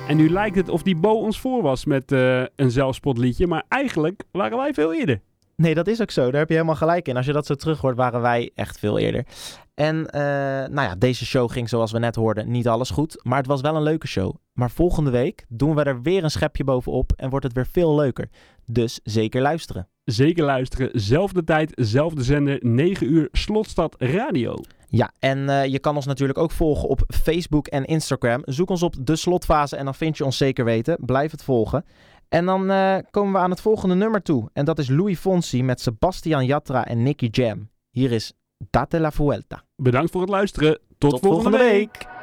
En 0.09 0.16
nu 0.16 0.30
lijkt 0.30 0.57
het 0.57 0.68
of 0.68 0.83
die 0.83 0.97
Bo 0.97 1.12
ons 1.12 1.41
voor 1.41 1.62
was 1.62 1.85
met 1.85 2.12
eh, 2.12 2.43
een 2.57 2.70
zelfspotliedje, 2.70 3.47
maar 3.47 3.64
eigenlijk 3.68 4.22
waren 4.30 4.59
wij 4.59 4.74
veel 4.74 4.95
eerder. 4.95 5.20
Nee, 5.57 5.74
dat 5.74 5.87
is 5.87 6.01
ook 6.01 6.11
zo. 6.11 6.30
Daar 6.30 6.41
heb 6.41 6.49
je 6.49 6.55
helemaal 6.55 6.76
gelijk 6.76 7.09
in. 7.09 7.16
Als 7.16 7.26
je 7.26 7.33
dat 7.33 7.47
zo 7.47 7.55
terug 7.55 7.80
hoort, 7.80 7.97
waren 7.97 8.20
wij 8.20 8.51
echt 8.55 8.78
veel 8.78 8.99
eerder. 8.99 9.26
En 9.74 10.07
eh, 10.07 10.20
nou 10.68 10.89
ja, 10.89 10.95
deze 10.95 11.26
show 11.26 11.51
ging 11.51 11.68
zoals 11.68 11.93
we 11.93 11.99
net 11.99 12.14
hoorden 12.14 12.51
niet 12.51 12.68
alles 12.68 12.91
goed. 12.91 13.20
Maar 13.22 13.39
het 13.39 13.47
was 13.47 13.61
wel 13.61 13.76
een 13.76 13.83
leuke 13.83 14.07
show. 14.07 14.35
Maar 14.53 14.70
volgende 14.70 15.11
week 15.11 15.45
doen 15.49 15.74
we 15.74 15.83
er 15.83 16.03
weer 16.03 16.24
een 16.24 16.30
schepje 16.30 16.64
bovenop 16.64 17.12
en 17.16 17.30
wordt 17.30 17.45
het 17.45 17.55
weer 17.55 17.66
veel 17.66 17.95
leuker. 17.95 18.28
Dus 18.66 19.01
zeker 19.03 19.43
luisteren. 19.43 19.89
Zeker 20.05 20.44
luisteren, 20.44 20.90
zelfde 20.92 21.44
tijd, 21.44 21.72
zelfde 21.74 22.22
zender, 22.22 22.59
9 22.61 23.12
uur, 23.12 23.28
Slotstad 23.32 23.94
Radio. 23.98 24.55
Ja, 24.88 25.12
en 25.18 25.48
eh, 25.48 25.66
je 25.66 25.78
kan 25.78 25.96
ons 25.96 26.07
natuurlijk 26.07 26.38
ook 26.38 26.50
volgen 26.50 26.88
op 26.88 27.03
Facebook 27.09 27.66
en 27.66 27.84
Instagram. 27.84 28.42
Zoek 28.44 28.70
ons 28.70 28.82
op 28.82 28.94
De 29.00 29.16
Slotfase 29.16 29.76
en 29.76 29.84
dan 29.84 29.94
vind 29.94 30.16
je 30.16 30.24
ons 30.24 30.36
zeker 30.36 30.64
weten. 30.64 30.96
Blijf 31.00 31.30
het 31.30 31.44
volgen. 31.44 31.84
En 32.28 32.46
dan 32.46 32.70
eh, 32.70 32.96
komen 33.11 33.32
we 33.32 33.38
aan 33.38 33.50
het 33.50 33.61
volgende 33.61 33.94
nummer 33.94 34.22
toe. 34.22 34.50
En 34.53 34.64
dat 34.64 34.78
is 34.78 34.88
Louis 34.88 35.18
Fonsi 35.18 35.62
met 35.62 35.80
Sebastian 35.80 36.46
Yatra 36.46 36.86
en 36.86 37.03
Nicky 37.03 37.28
Jam. 37.30 37.68
Hier 37.90 38.12
is 38.12 38.32
Date 38.70 39.00
la 39.00 39.11
Vuelta. 39.11 39.62
Bedankt 39.76 40.11
voor 40.11 40.20
het 40.20 40.30
luisteren. 40.30 40.78
Tot, 40.98 41.11
Tot 41.11 41.20
volgende, 41.20 41.50
volgende 41.50 41.59
week. 41.59 41.96
week. 41.98 42.22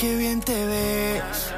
Que 0.00 0.16
bien 0.16 0.40
te 0.40 0.64
ves. 0.64 1.52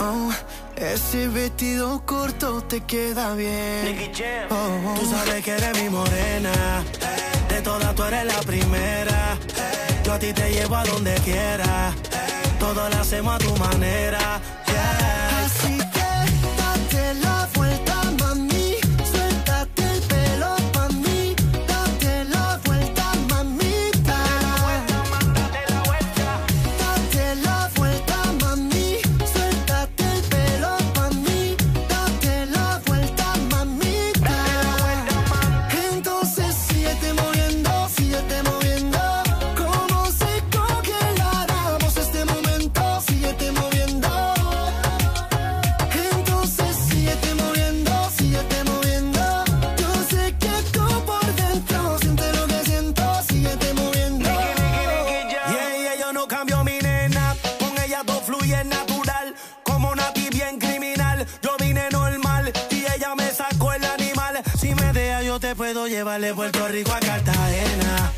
Oh, 0.00 0.32
ese 0.76 1.28
vestido 1.28 2.02
corto 2.06 2.62
te 2.62 2.80
queda 2.80 3.34
bien. 3.34 4.10
Oh, 4.48 4.94
Tú 4.98 5.04
sabes 5.10 5.44
que 5.44 5.50
eres 5.50 5.76
mi 5.82 5.90
morena. 5.90 6.82
De 7.50 7.60
todas 7.60 7.94
tú 7.94 8.02
eres 8.04 8.24
la 8.24 8.40
primera. 8.40 9.36
Yo 10.04 10.14
a 10.14 10.18
ti 10.18 10.32
te 10.32 10.50
llevo 10.50 10.76
a 10.76 10.84
donde 10.84 11.14
quiera. 11.16 11.92
Todo 12.58 12.88
lo 12.88 12.96
hacemos 12.96 13.34
a 13.34 13.38
tu 13.38 13.54
manera. 13.56 14.40
Te 66.00 66.04
puedo 66.04 66.18
llevar 66.18 66.20
de 66.20 66.34
Puerto 66.34 66.68
Rico 66.68 66.92
a 66.92 67.00
Cartagena. 67.00 68.12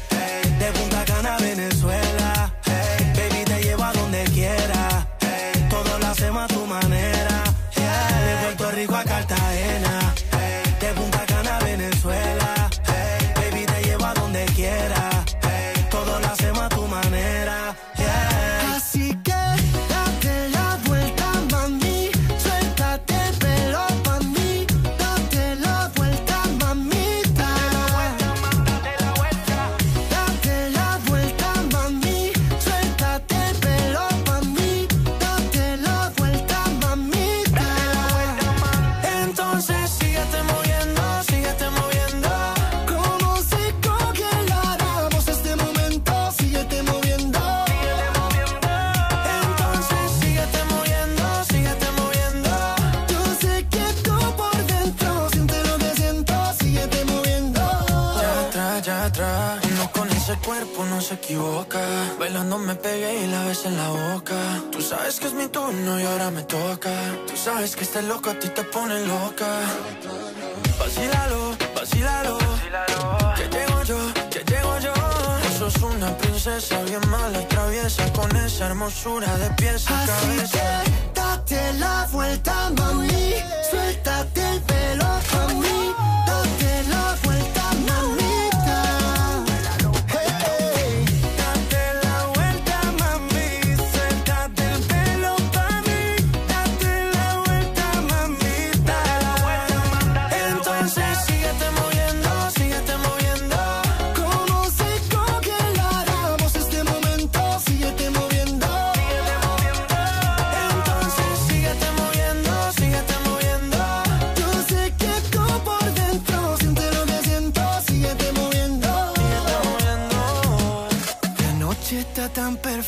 De 0.58 0.72
Punta 0.72 1.04
Cana 1.04 1.34
a 1.34 1.38
Venezuela. 1.38 2.54
Hey, 2.64 3.12
baby, 3.16 3.44
te 3.44 3.60
llevo 3.60 3.82
a 3.82 3.92
donde 3.92 4.22
quiera. 4.24 5.08
Hey, 5.20 5.66
todo 5.68 5.98
lo 5.98 6.06
hacemos 6.06 6.44
a 6.44 6.46
tu 6.46 6.64
manera. 6.66 7.42
De 7.74 8.44
Puerto 8.44 8.70
Rico 8.70 8.94
a 8.94 9.02
Cartagena. 9.02 10.14
De 10.80 10.88
Punta 10.94 11.26
Cana 11.26 11.56
a 11.56 11.64
Venezuela. 11.64 12.41
En 63.64 63.76
la 63.76 63.88
boca. 63.88 64.34
Tú 64.70 64.80
sabes 64.80 65.20
que 65.20 65.26
es 65.26 65.34
mi 65.34 65.46
turno 65.48 66.00
y 66.00 66.04
ahora 66.04 66.30
me 66.30 66.42
toca. 66.42 66.90
Tú 67.26 67.36
sabes 67.36 67.76
que 67.76 67.84
este 67.84 68.02
loco 68.02 68.30
a 68.30 68.34
ti 68.34 68.48
te 68.48 68.62
pone 68.64 69.06
loca. 69.06 69.46
Vacílalo, 70.78 71.56
vacílalo. 71.74 72.38
Que 73.36 73.48
llego 73.48 73.82
yo, 73.84 73.98
que 74.30 74.40
llego 74.50 74.78
yo. 74.78 74.92
Tú 74.94 75.58
sos 75.58 75.82
una 75.82 76.16
princesa 76.18 76.82
bien 76.82 77.00
mala 77.10 77.46
traviesa. 77.48 78.12
Con 78.12 78.34
esa 78.36 78.66
hermosura 78.66 79.36
de 79.38 79.50
pies 79.50 79.88
a 79.90 80.02
Así 80.02 80.10
cabeza. 80.12 80.58
que 80.58 81.20
date 81.20 81.72
la 81.74 82.06
vuelta, 82.10 82.70
mami. 82.76 83.34
Suéltate 83.70 84.48
el 84.54 84.60
pelo 84.62 85.04
pa' 85.30 85.51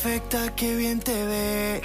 perfecta 0.05 0.55
que 0.55 0.75
bien 0.75 0.99
te 0.99 1.25
ves. 1.25 1.81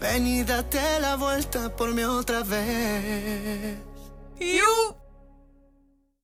Ven 0.00 0.26
y 0.26 0.42
date 0.42 0.80
la 1.00 1.14
vuelta 1.16 1.74
por 1.76 1.94
mí 1.94 2.02
otra 2.02 2.42
vez. 2.42 3.78
You 4.40 4.97